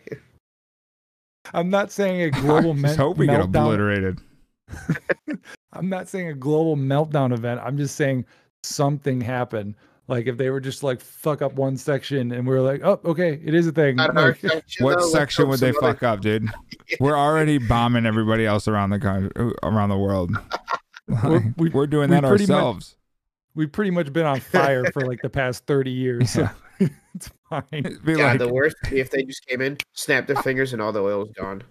[1.54, 4.20] I'm not saying a global I men- just hope we get obliterated.
[5.72, 7.60] I'm not saying a global meltdown event.
[7.64, 8.24] I'm just saying
[8.62, 9.74] something happened.
[10.08, 12.98] Like if they were just like fuck up one section and we are like, oh,
[13.04, 13.96] okay, it is a thing.
[13.96, 15.08] Like, section, What though.
[15.08, 16.48] Section would they some other- fuck up, dude?
[17.00, 19.30] We're already bombing everybody else around the country,
[19.62, 20.32] around the world.
[21.24, 22.96] Like, we- we're doing we that pretty much- ourselves.
[23.54, 26.30] We've pretty much been on fire for like the past 30 years.
[26.30, 26.48] So
[26.80, 27.62] it's fine.
[27.72, 30.36] It'd be God, like, the worst would be if they just came in, snapped their
[30.42, 31.62] fingers, and all the oil was gone.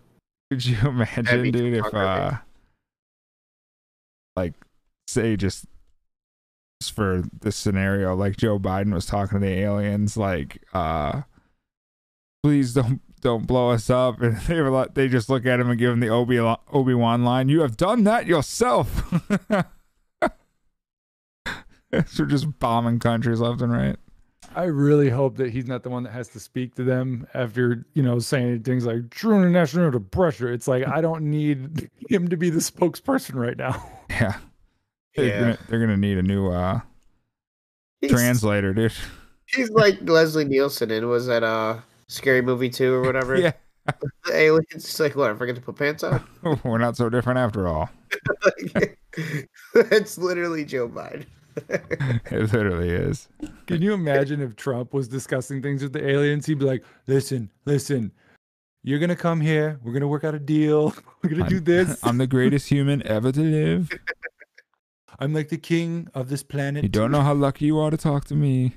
[0.49, 2.31] could you imagine, dude, if uh,
[4.35, 4.53] like,
[5.07, 5.67] say just just
[6.81, 11.23] for this scenario, like Joe Biden was talking to the aliens, like, uh,
[12.43, 15.69] please don't don't blow us up, and they were like, they just look at him
[15.69, 19.13] and give him the Obi Obi Wan line, "You have done that yourself."
[22.07, 23.95] so just bombing countries left and right.
[24.55, 27.85] I really hope that he's not the one that has to speak to them after,
[27.93, 30.51] you know, saying things like true international to pressure.
[30.51, 33.83] It's like I don't need him to be the spokesperson right now.
[34.09, 34.37] Yeah,
[35.17, 35.39] they're, Yeah.
[35.39, 36.79] gonna, they're gonna need a new uh
[38.01, 38.93] He's, translator, dude.
[39.47, 43.35] he's like Leslie Nielsen in was that uh scary movie two or whatever.
[43.39, 43.51] Yeah,
[44.25, 46.23] The aliens it's like what, I forget to put pants on?
[46.63, 47.89] we're not so different after all.
[49.73, 51.25] It's literally Joe Biden.
[52.31, 53.27] It literally is.
[53.65, 56.45] Can you imagine if Trump was discussing things with the aliens?
[56.45, 58.11] He'd be like, listen, listen,
[58.83, 59.79] you're going to come here.
[59.83, 60.93] We're going to work out a deal.
[61.23, 61.99] We're going to do this.
[62.03, 63.89] I'm the greatest human ever to live.
[65.19, 66.83] I'm like the king of this planet.
[66.83, 68.73] You don't know how lucky you are to talk to me.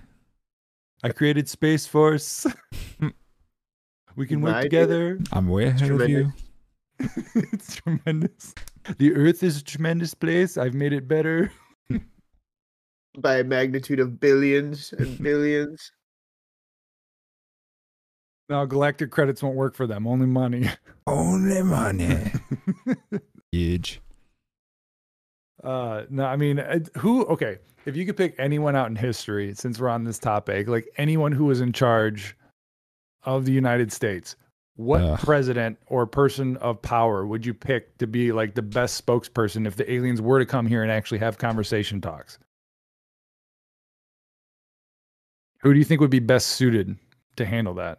[1.03, 2.47] I created Space Force.
[4.17, 5.19] we can work together.
[5.33, 6.33] I'm way ahead of you.
[6.99, 8.55] it's tremendous.
[8.99, 10.57] The Earth is a tremendous place.
[10.57, 11.53] I've made it better.
[13.19, 15.93] By a magnitude of billions and billions.
[18.49, 20.07] Now, galactic credits won't work for them.
[20.07, 20.71] Only money.
[21.07, 22.33] Only money.
[23.53, 24.01] Huge.
[25.63, 26.63] Uh, no, I mean,
[26.97, 27.25] who?
[27.27, 30.89] Okay, if you could pick anyone out in history, since we're on this topic, like
[30.97, 32.37] anyone who was in charge
[33.25, 34.37] of the United States,
[34.77, 35.19] what Ugh.
[35.19, 39.77] president or person of power would you pick to be like the best spokesperson if
[39.77, 42.39] the aliens were to come here and actually have conversation talks?
[45.63, 46.97] Who do you think would be best suited?
[47.41, 47.99] to handle that?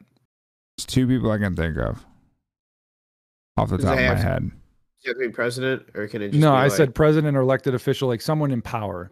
[0.77, 2.05] There's two people I can think of
[3.57, 4.51] off the top of it my have head.
[5.03, 7.35] Does have to be president, or can it just No, be I like, said president
[7.37, 9.09] or elected official, like someone in power.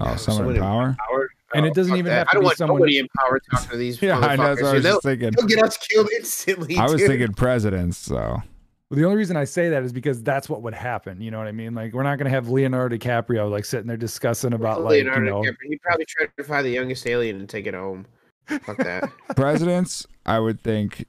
[0.00, 0.96] Oh, Yeah, someone someone in in power.
[1.08, 1.28] power?
[1.54, 2.18] And Oh, it doesn't fuck even that.
[2.18, 4.42] have I to don't be want someone- in power talking to these Yeah, I know.
[4.42, 4.64] motherfuckers.
[4.68, 5.30] I was They'll, just thinking.
[5.36, 6.76] they'll get us killed instantly.
[6.76, 7.08] I was dude.
[7.08, 7.96] thinking presidents.
[7.98, 8.42] So Well,
[8.90, 11.20] the only reason I say that is because that's what would happen.
[11.20, 11.74] You know what I mean?
[11.74, 15.20] Like, we're not going to have Leonardo DiCaprio like sitting there discussing about like Leonardo
[15.20, 15.40] you know.
[15.42, 15.68] DiCaprio.
[15.70, 18.06] He'd probably try to find the youngest alien and take it home.
[18.46, 19.08] Fuck that.
[19.36, 21.06] presidents, I would think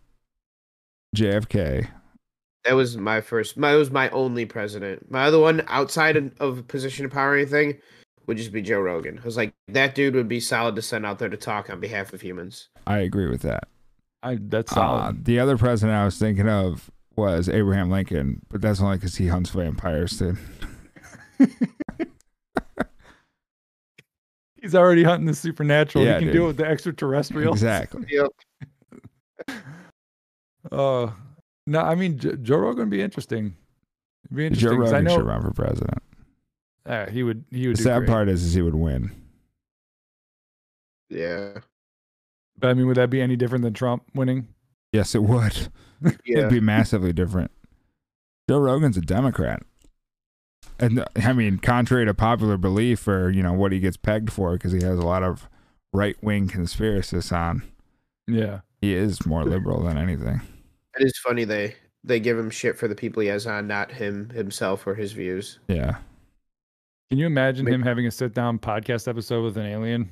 [1.16, 1.88] JFK.
[2.66, 3.58] That was my first.
[3.58, 5.10] My that was my only president.
[5.12, 7.78] My other one outside of, of position of power or anything
[8.26, 9.20] would just be Joe Rogan.
[9.20, 11.80] I was like, that dude would be solid to send out there to talk on
[11.80, 12.70] behalf of humans.
[12.88, 13.68] I agree with that.
[14.24, 15.26] I that's Uh, solid.
[15.26, 19.28] the other president I was thinking of was Abraham Lincoln, but that's only because he
[19.28, 20.18] hunts vampires.
[20.18, 20.38] Dude.
[24.62, 26.04] He's already hunting the supernatural.
[26.04, 26.34] Yeah, he can dude.
[26.34, 27.54] deal with the extraterrestrial.
[27.54, 28.06] Exactly.
[28.10, 28.30] Yep.
[30.72, 31.12] Uh,
[31.68, 33.56] no, I mean J- Joe Rogan would be interesting.
[34.26, 34.70] It'd be interesting.
[34.72, 36.04] Joe 'cause I Rogan know should run for president.
[36.86, 37.46] uh, he would.
[37.52, 37.76] He would.
[37.78, 38.10] The do sad great.
[38.10, 39.12] part is, is he would win.
[41.10, 41.60] Yeah.
[42.58, 44.48] But I mean, would that be any different than Trump winning?
[44.92, 45.70] Yes, it would.
[46.02, 46.12] Yeah.
[46.26, 47.52] It'd be massively different.
[48.50, 49.64] Joe Rogan's a Democrat.
[50.80, 54.32] And uh, I mean, contrary to popular belief or, you know, what he gets pegged
[54.32, 55.48] for, because he has a lot of
[55.94, 57.64] right wing conspiracists on,
[58.28, 58.62] Yeah.
[58.82, 60.42] he is more liberal than anything.
[60.98, 63.92] It is funny they they give him shit for the people he has on, not
[63.92, 65.60] him himself or his views.
[65.68, 65.98] Yeah.
[67.10, 70.12] Can you imagine Maybe- him having a sit down podcast episode with an alien?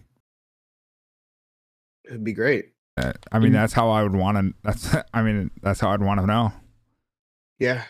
[2.06, 2.74] It'd be great.
[2.98, 6.02] Uh, I mean, that's how I would want to, that's, I mean, that's how I'd
[6.02, 6.52] want to know.
[7.60, 7.84] Yeah.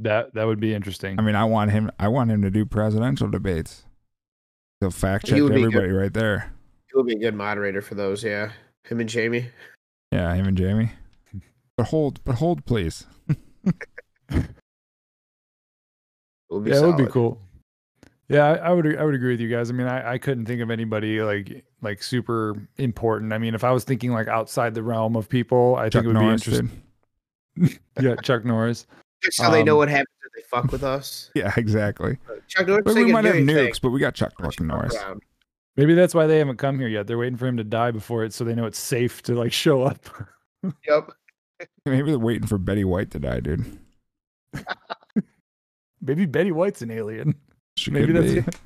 [0.00, 1.18] That that would be interesting.
[1.18, 3.84] I mean, I want him, I want him to do presidential debates.
[4.80, 5.66] He'll fact He check would be good.
[5.74, 6.52] everybody right there.
[6.90, 8.52] He would be a good moderator for those, yeah.
[8.84, 9.50] Him and Jamie.
[10.12, 10.92] Yeah, him and Jamie.
[11.76, 13.06] But hold, but hold, please.
[13.26, 13.34] It
[16.50, 17.40] would be yeah, it would be cool.
[18.28, 19.70] Yeah, I, I would I would agree with you guys.
[19.70, 23.32] I mean, I, I couldn't think of anybody like like super important.
[23.32, 26.04] I mean, if I was thinking like outside the realm of people, I Chuck think
[26.04, 26.82] it would Norris, be interesting.
[28.00, 28.86] Yeah, Chuck Norris.
[29.22, 31.30] That's how they know Um, what happens if they fuck with us.
[31.34, 32.18] Yeah, exactly.
[32.48, 33.56] Chuck Norris But we might have anything.
[33.56, 34.94] nukes, but we got Chuck Just fucking Norris.
[34.96, 35.22] around.
[35.76, 37.06] Maybe that's why they haven't come here yet.
[37.06, 39.52] They're waiting for him to die before it, so they know it's safe to like
[39.52, 40.08] show up.
[40.86, 41.12] Yep.
[41.86, 43.78] Maybe they're waiting for Betty White to die, dude.
[46.02, 47.34] Maybe Betty White's an alien.
[47.78, 48.58] She Maybe could that's.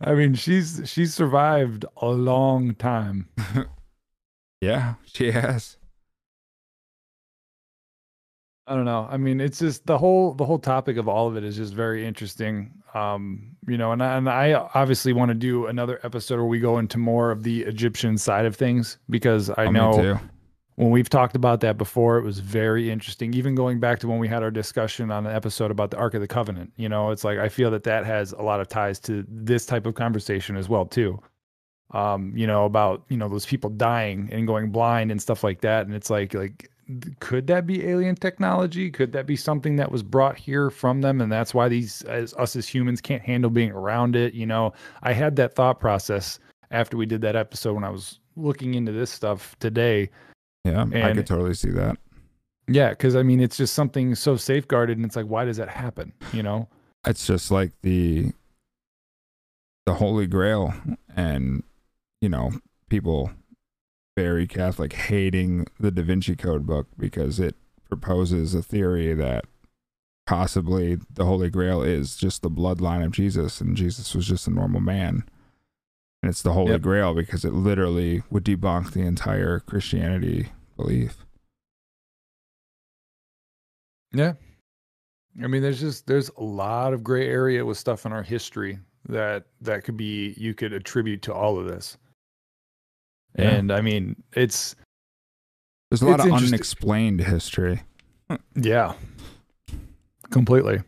[0.00, 3.28] I mean, she's she's survived a long time.
[4.62, 5.76] yeah, she has.
[8.70, 9.08] I don't know.
[9.10, 11.74] I mean, it's just the whole the whole topic of all of it is just
[11.74, 12.72] very interesting.
[12.94, 16.60] Um, you know, and I, and I obviously want to do another episode where we
[16.60, 20.12] go into more of the Egyptian side of things because I Oh, know
[20.76, 23.34] when we've talked about that before, it was very interesting.
[23.34, 26.14] Even going back to when we had our discussion on an episode about the Ark
[26.14, 28.68] of the Covenant, you know, it's like I feel that that has a lot of
[28.68, 31.20] ties to this type of conversation as well too.
[31.92, 35.62] Um, you know, about you know those people dying and going blind and stuff like
[35.62, 36.69] that, and it's like like
[37.20, 38.90] could that be alien technology?
[38.90, 42.34] Could that be something that was brought here from them, and that's why these as
[42.34, 44.34] us as humans can't handle being around it?
[44.34, 44.72] You know,
[45.02, 46.38] I had that thought process
[46.70, 50.08] after we did that episode when I was looking into this stuff today
[50.64, 51.96] Yeah, I could totally see that.
[52.68, 55.68] yeah, because I mean, it's just something so safeguarded, and it's like, why does that
[55.68, 56.12] happen?
[56.32, 56.68] You know?
[57.06, 58.32] It's just like the
[59.86, 60.74] the Holy Grail,
[61.16, 61.62] and
[62.20, 62.52] you know,
[62.88, 63.30] people
[64.16, 67.56] very Catholic hating the Da Vinci Code book because it
[67.88, 69.44] proposes a theory that
[70.26, 74.50] possibly the Holy Grail is just the bloodline of Jesus, and Jesus was just a
[74.50, 75.24] normal man.
[76.22, 76.82] And it's the Holy Yep.
[76.82, 81.24] Grail because it literally would debunk the entire Christianity belief.
[84.12, 84.34] Yeah.
[85.42, 88.78] I mean, there's just there's a lot of gray area with stuff in our history
[89.08, 91.96] that that could be you could attribute to all of this.
[93.38, 93.50] Yeah.
[93.50, 94.74] And I mean, it's
[95.90, 97.82] There's a lot of unexplained history.
[98.54, 98.94] yeah,
[100.30, 100.80] completely.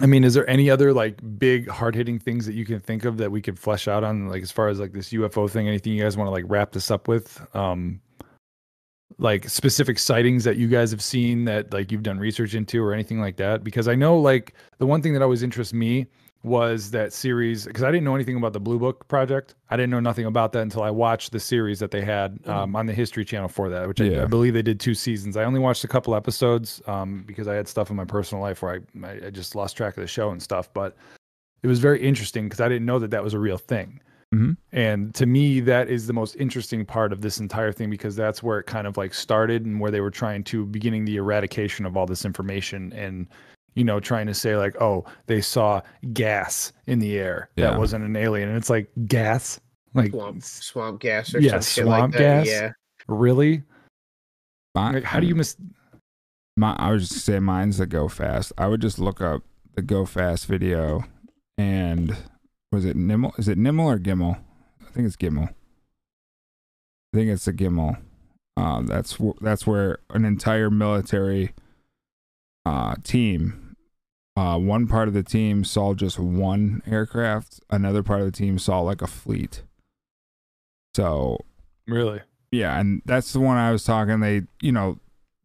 [0.00, 3.04] I mean, is there any other like big hard hitting things that you can think
[3.04, 5.68] of that we could flesh out on, like as far as like this UFO thing?
[5.68, 7.44] Anything you guys want to like wrap this up with?
[7.54, 8.00] Um,
[9.18, 12.94] like specific sightings that you guys have seen that like you've done research into or
[12.94, 13.62] anything like that?
[13.62, 16.06] Because I know like the one thing that always interests me
[16.44, 19.54] was that series because I didn't know anything about the Blue Book project.
[19.70, 22.74] I didn't know nothing about that until I watched the series that they had um,
[22.74, 24.22] on the History Channel for that, which I, Yeah.
[24.22, 25.36] I believe they did two seasons.
[25.36, 28.60] I only watched a couple episodes um, because I had stuff in my personal life
[28.62, 30.72] where I, I I just lost track of the show and stuff.
[30.74, 30.96] But
[31.62, 34.00] it was very interesting because I didn't know that that was a real thing.
[34.34, 34.56] Mhm.
[34.72, 38.42] And to me, that is the most interesting part of this entire thing because that's
[38.42, 41.84] where it kind of like started and where they were trying to beginning the eradication
[41.86, 43.26] of all this information and
[43.74, 45.80] you know trying to say like oh they saw
[46.12, 47.70] gas in the air Yeah.
[47.70, 49.60] that wasn't an alien and it's like gas
[49.94, 52.44] like swamp swamp gas or Yeah, some swamp like that.
[52.44, 52.46] gas.
[52.48, 52.72] Yeah.
[53.08, 53.62] really
[54.74, 55.56] My- like how do you miss
[56.56, 58.52] My, I was just say mine's the Go Fast.
[58.58, 59.42] I would just look up
[59.74, 61.02] the Go Fast video,
[61.56, 62.14] and
[62.70, 63.32] was it Nimmel?
[63.38, 64.38] Is it Nimmel or Gimmel?
[64.82, 65.48] I think it's Gimmel.
[65.48, 67.96] I think it's the Gimmel.
[68.58, 71.52] Uh, that's that's where an entire military
[72.66, 73.61] uh, team.
[74.34, 77.60] Uh, one part of the team saw just one aircraft.
[77.68, 79.62] Another part of the team saw like a fleet.
[80.94, 81.38] So
[81.86, 82.20] really
[82.52, 84.20] yeah, and that's the one I was talking.
[84.20, 84.98] They, you know,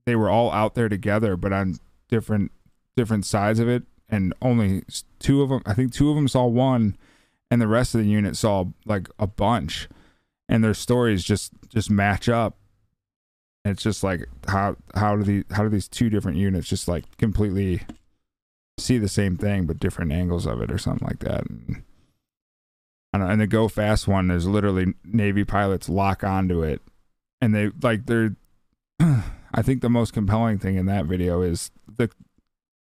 [0.06, 1.80] they were all out there together, but on
[2.10, 2.52] different
[2.98, 4.84] different sides of it, and only
[5.18, 5.64] two of them.
[5.66, 6.98] I think two of them saw one,
[7.50, 9.88] and the rest of the unit saw like a bunch,
[10.50, 12.58] and their stories just just match up.
[13.64, 16.90] And it's just like how how do the how do these two different units just
[16.90, 17.84] like completely
[18.78, 21.50] see the same thing but different angles of it or something like that.
[21.50, 21.84] And,
[23.14, 26.82] I don't and the go fast one is literally Navy pilots lock onto it
[27.42, 28.36] and they like they're
[29.00, 32.10] I think the most compelling thing in that video is the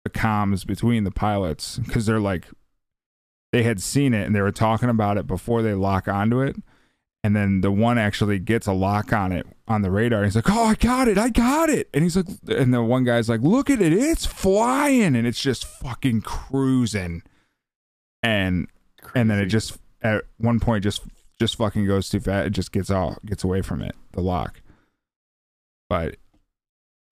[0.04, 2.48] the comms between the pilots because they're like
[3.52, 6.56] they had seen it and they were talking about it before they lock onto it
[7.24, 10.24] and then the one actually gets a lock on it on the radar.
[10.24, 11.18] He's like oh i got it.
[11.18, 11.88] I got it.
[11.92, 13.92] And he's like and the one guy's like look at it.
[13.92, 15.16] It's flying.
[15.16, 17.22] And it's just fucking cruising.
[18.22, 18.68] And
[19.14, 21.02] and then it just at one point just
[21.38, 22.48] just fucking goes too fast.
[22.48, 24.60] It just gets off, gets away from it, the lock.
[25.88, 26.16] But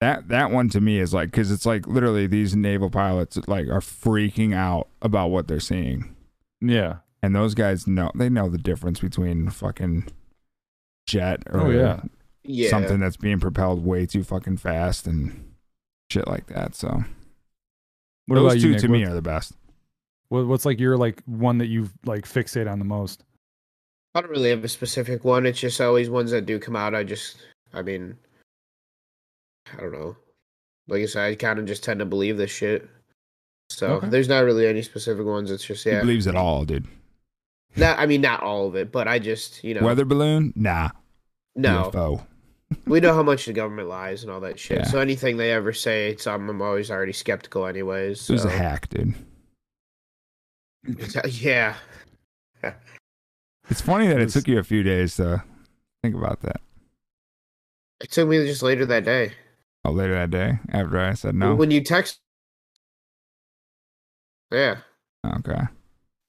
[0.00, 3.68] that that one to me is like because it's like literally these naval pilots like
[3.68, 6.14] are freaking out about what they're seeing,
[6.60, 10.06] yeah and those guys know they know the difference between fucking
[11.06, 12.00] jet oh, or Oh, yeah.
[12.44, 12.70] Yeah.
[12.70, 15.52] something that's being propelled way too fucking fast and
[16.10, 16.74] shit like that.
[16.74, 17.04] So
[18.26, 19.52] what those about two you to me What- are the best.
[20.28, 23.22] what, what's like your like one that you've like fixate on the most
[24.14, 25.44] I don't really have a specific one.
[25.44, 26.94] It's just always ones that do come out.
[26.94, 27.36] I just,
[27.74, 28.16] I mean,
[29.70, 30.16] I don't know.
[30.88, 32.88] Like I said, I kind of just tend to believe this shit.
[33.68, 34.08] So Okay.
[34.08, 35.50] there's not really any specific ones.
[35.50, 36.00] It's just He yeah.
[36.00, 36.86] believes it all, dude.
[37.76, 40.52] Not, I mean, not all of it, but I just, you know, Weather balloon?
[40.56, 40.90] Nah.
[41.54, 42.26] no, UFO.
[42.86, 44.78] we know how much the government lies and all that shit.
[44.78, 44.84] Yeah.
[44.84, 48.28] So anything they ever say, it's um, I'm always already skeptical, anyways.
[48.28, 49.14] It was a hack, dude.
[51.28, 51.74] Yeah,
[53.68, 55.42] It's funny that it was- took you a few days to
[56.02, 56.60] think about that.
[58.00, 59.32] it took me just later that day.
[59.84, 61.54] Oh, later that day after I said no.
[61.56, 62.20] When you text,
[64.52, 64.76] yeah.
[65.24, 65.62] Okay.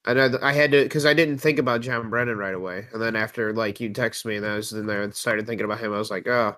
[0.08, 3.02] And I, I had to because I didn't think about John Brennan right away, and
[3.02, 5.80] then after like you text me, and I was in there and started thinking about
[5.80, 6.56] him, I was like, oh,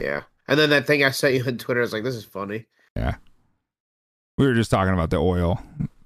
[0.00, 0.22] yeah.
[0.48, 2.66] And then that thing I sent you on Twitter, I was like, this is funny.
[2.96, 3.14] Yeah,
[4.36, 5.62] we were just talking about the oil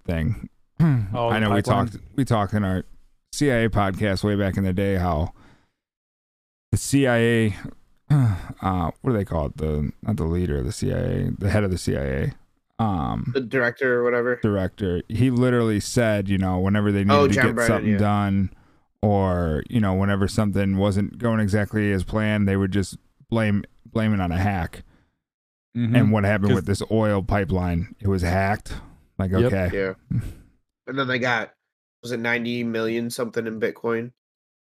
[0.07, 0.49] thing.
[1.14, 1.86] Oh, I know we pipeline?
[1.86, 2.84] talked we talked in our
[3.32, 5.32] CIA podcast way back in the day how
[6.72, 7.57] the CIA
[8.11, 9.57] uh what do they call it?
[9.57, 12.32] The not the leader of the CIA, the head of the CIA.
[12.79, 14.37] Um The director or whatever.
[14.43, 17.93] director, he literally said, you know, whenever they needed Oh, to John get Brennan, something
[17.93, 17.99] yeah.
[17.99, 18.51] done,
[19.03, 22.97] or you know, whenever something wasn't going exactly as planned, they would just
[23.31, 24.83] blame blame it on a hack.
[25.77, 25.97] Mhm.
[25.97, 27.95] And what happened with this oil pipeline?
[28.01, 28.75] It was hacked.
[29.18, 29.53] Like, Yep.
[29.53, 29.95] okay, Yeah.
[30.89, 31.53] And then they got
[32.03, 34.11] was it ninety million something in Bitcoin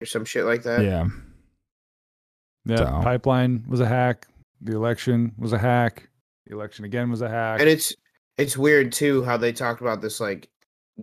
[0.03, 0.83] or some shit like that.
[0.85, 1.09] yeah,
[2.67, 4.27] yeah, so- pipeline was a hack.
[4.61, 6.10] The election was a hack.
[6.51, 7.61] The election again was a hack.
[7.61, 7.95] And it's
[8.37, 10.49] it's weird too how they talked about this like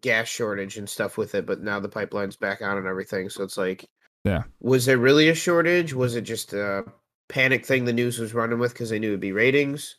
[0.02, 3.30] gas shortage and stuff with it, but now the pipeline's back on and everything.
[3.30, 3.86] So it's like,
[4.26, 4.44] Yeah.
[4.60, 5.94] was there really a shortage?
[5.94, 6.84] Was it just a
[7.30, 9.96] panic thing the news was running with because they knew it'd be ratings,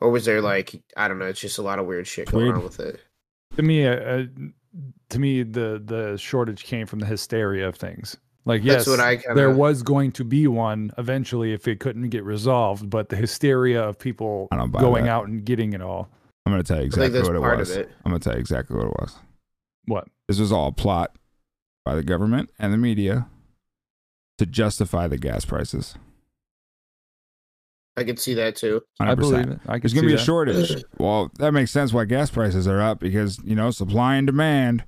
[0.00, 1.26] or was there like I don't know?
[1.26, 2.56] It's just a lot of weird shit going weird.
[2.58, 3.00] on with it.
[3.56, 4.22] to me, uh, uh,
[5.08, 8.18] to me, the the shortage came from the hysteria of things.
[8.50, 11.78] Like, yes, That's what I kind there was going to be one eventually if it
[11.78, 15.10] couldn't get resolved, but the hysteria of people I don't buy going that.
[15.10, 16.08] out and getting it all.
[16.44, 17.70] I'm gonna tell you exactly what it was.
[17.70, 17.88] it.
[18.04, 19.14] I'm gonna tell you exactly what it was.
[19.84, 20.08] What?
[20.26, 21.14] This was all a plot
[21.84, 23.28] by the government and the media
[24.38, 25.94] to justify the gas prices.
[27.96, 28.82] I can see that too.
[29.00, 29.08] 100%.
[29.08, 29.60] I believe it.
[29.68, 30.82] I can There's gonna be a shortage.
[30.98, 34.82] Well, that makes sense why gas prices are up because you know supply and demand.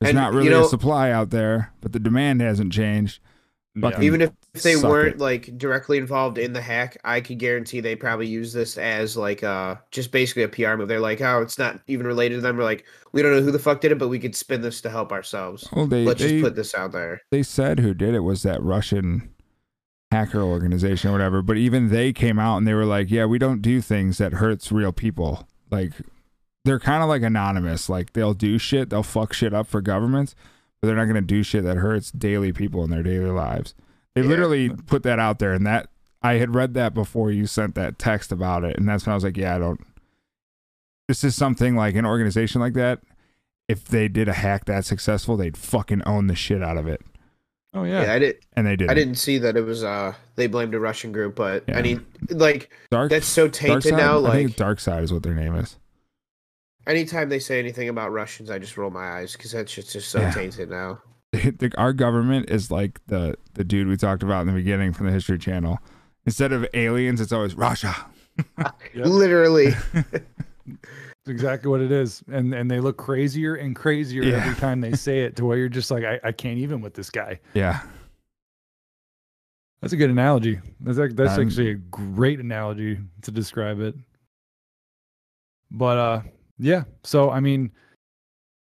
[0.00, 3.20] There's And, not you really know- a supply out there, but the demand hasn't changed.
[3.78, 5.20] Fucking Even if, if they weren't it.
[5.20, 9.44] like directly involved in the hack, I could guarantee they probably use this as like
[9.44, 10.88] uh just basically a PR move.
[10.88, 12.56] They're like, oh, it's not even related to them.
[12.56, 14.80] We're like, we don't know who the fuck did it, but we could spin this
[14.80, 15.68] to help ourselves.
[15.74, 17.20] Well, they Let's they, just put this out there.
[17.30, 19.28] they said who did it was that Russian
[20.10, 21.42] hacker organization or whatever.
[21.42, 24.32] But even they came out and they were like, "Yeah, we don't do things that
[24.34, 25.92] hurts real people." Like
[26.66, 27.88] they're kind of like anonymous.
[27.88, 30.34] Like they'll do shit, they'll fuck shit up for governments,
[30.80, 33.74] but they're not gonna do shit that hurts daily people in their daily lives.
[34.14, 34.28] They Yeah.
[34.28, 35.88] literally put that out there, and that
[36.22, 39.14] I had read that before you sent that text about it, and that's when I
[39.14, 39.80] was like, "Yeah, I don't."
[41.08, 43.00] This is something like an organization like that.
[43.68, 47.00] If they did a hack that successful, they'd fucking own the shit out of it.
[47.74, 48.12] Oh Yeah, yeah.
[48.14, 48.36] I did.
[48.54, 48.90] And they did.
[48.90, 51.78] I didn't see that it was uh they blamed a Russian group, but Yeah.
[51.78, 53.10] I mean, like Dark.
[53.10, 53.96] that's so Dark tainted Side?
[53.98, 54.24] now.
[54.24, 55.76] I think Like Dark Side is what their name is.
[56.86, 60.08] Anytime they say anything about Russians, I just roll my eyes because that's just, just
[60.10, 60.30] so Yeah.
[60.32, 61.00] tainted now.
[61.32, 65.06] The- our government is like the the dude we talked about in the beginning from
[65.06, 65.78] the History Channel.
[66.24, 67.94] Instead of aliens, it's always Russia.
[68.94, 69.74] Literally,
[70.68, 72.22] It's exactly what it is.
[72.30, 74.36] And and they look crazier and crazier Yeah.
[74.36, 76.94] every time they say it to where you're just like, I, I can't even with
[76.94, 77.40] this guy.
[77.54, 77.80] Yeah,
[79.80, 80.60] That's a good analogy.
[80.80, 83.94] That's ac- that's Um, actually a great analogy to describe it.
[85.70, 86.22] But uh
[86.58, 87.70] yeah, so I mean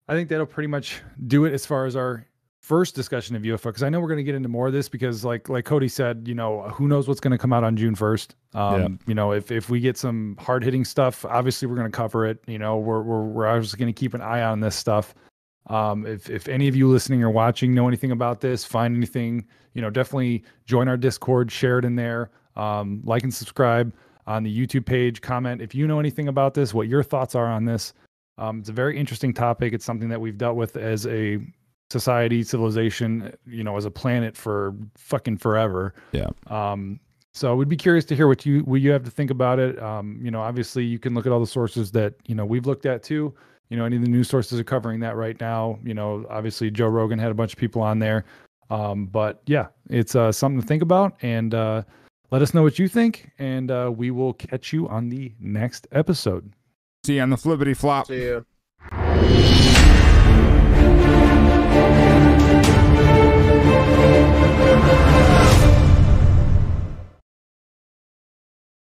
[0.07, 2.25] I think that'll pretty much do it as far as our
[2.61, 4.89] first discussion of UFO because I know we're going to get into more of this
[4.89, 7.77] because like like Cody said, you know, who knows what's going to come out on
[7.77, 8.33] June 1st.
[8.53, 8.87] Um Yeah.
[9.07, 12.43] you know, if if we get some hard-hitting stuff, obviously we're going to cover it,
[12.47, 15.13] you know, we're we're we're obviously going to keep an eye on this stuff.
[15.67, 19.45] Um, if if any of you listening or watching know anything about this, find anything,
[19.73, 23.93] you know, definitely join our Discord, share it in there, um, like and subscribe
[24.29, 27.47] on the YouTube page, comment if you know anything about this, what your thoughts are
[27.47, 27.93] on this.
[28.37, 29.73] Um, it's a very interesting topic.
[29.73, 31.39] It's something that we've dealt with as a
[31.89, 35.95] society, civilization, you know, as a planet for fucking forever.
[36.11, 36.29] Yeah.
[36.47, 36.99] Um,
[37.33, 39.81] so we'd be curious to hear what you what you have to think about it.
[39.81, 42.67] Um, you know, obviously you can look at all the sources that you know we've
[42.67, 43.33] looked at too.
[43.69, 45.79] You know, any of the news sources are covering that right now.
[45.83, 48.25] You know, obviously Joe Rogan had a bunch of people on there.
[48.69, 51.81] Um, but yeah, it's uh, something to think about, and uh,
[52.31, 55.87] let us know what you think, and uh, we will catch you on the next
[55.91, 56.53] episode.
[57.05, 58.07] see you on the flippity flop.
[58.07, 59.65] so yeah.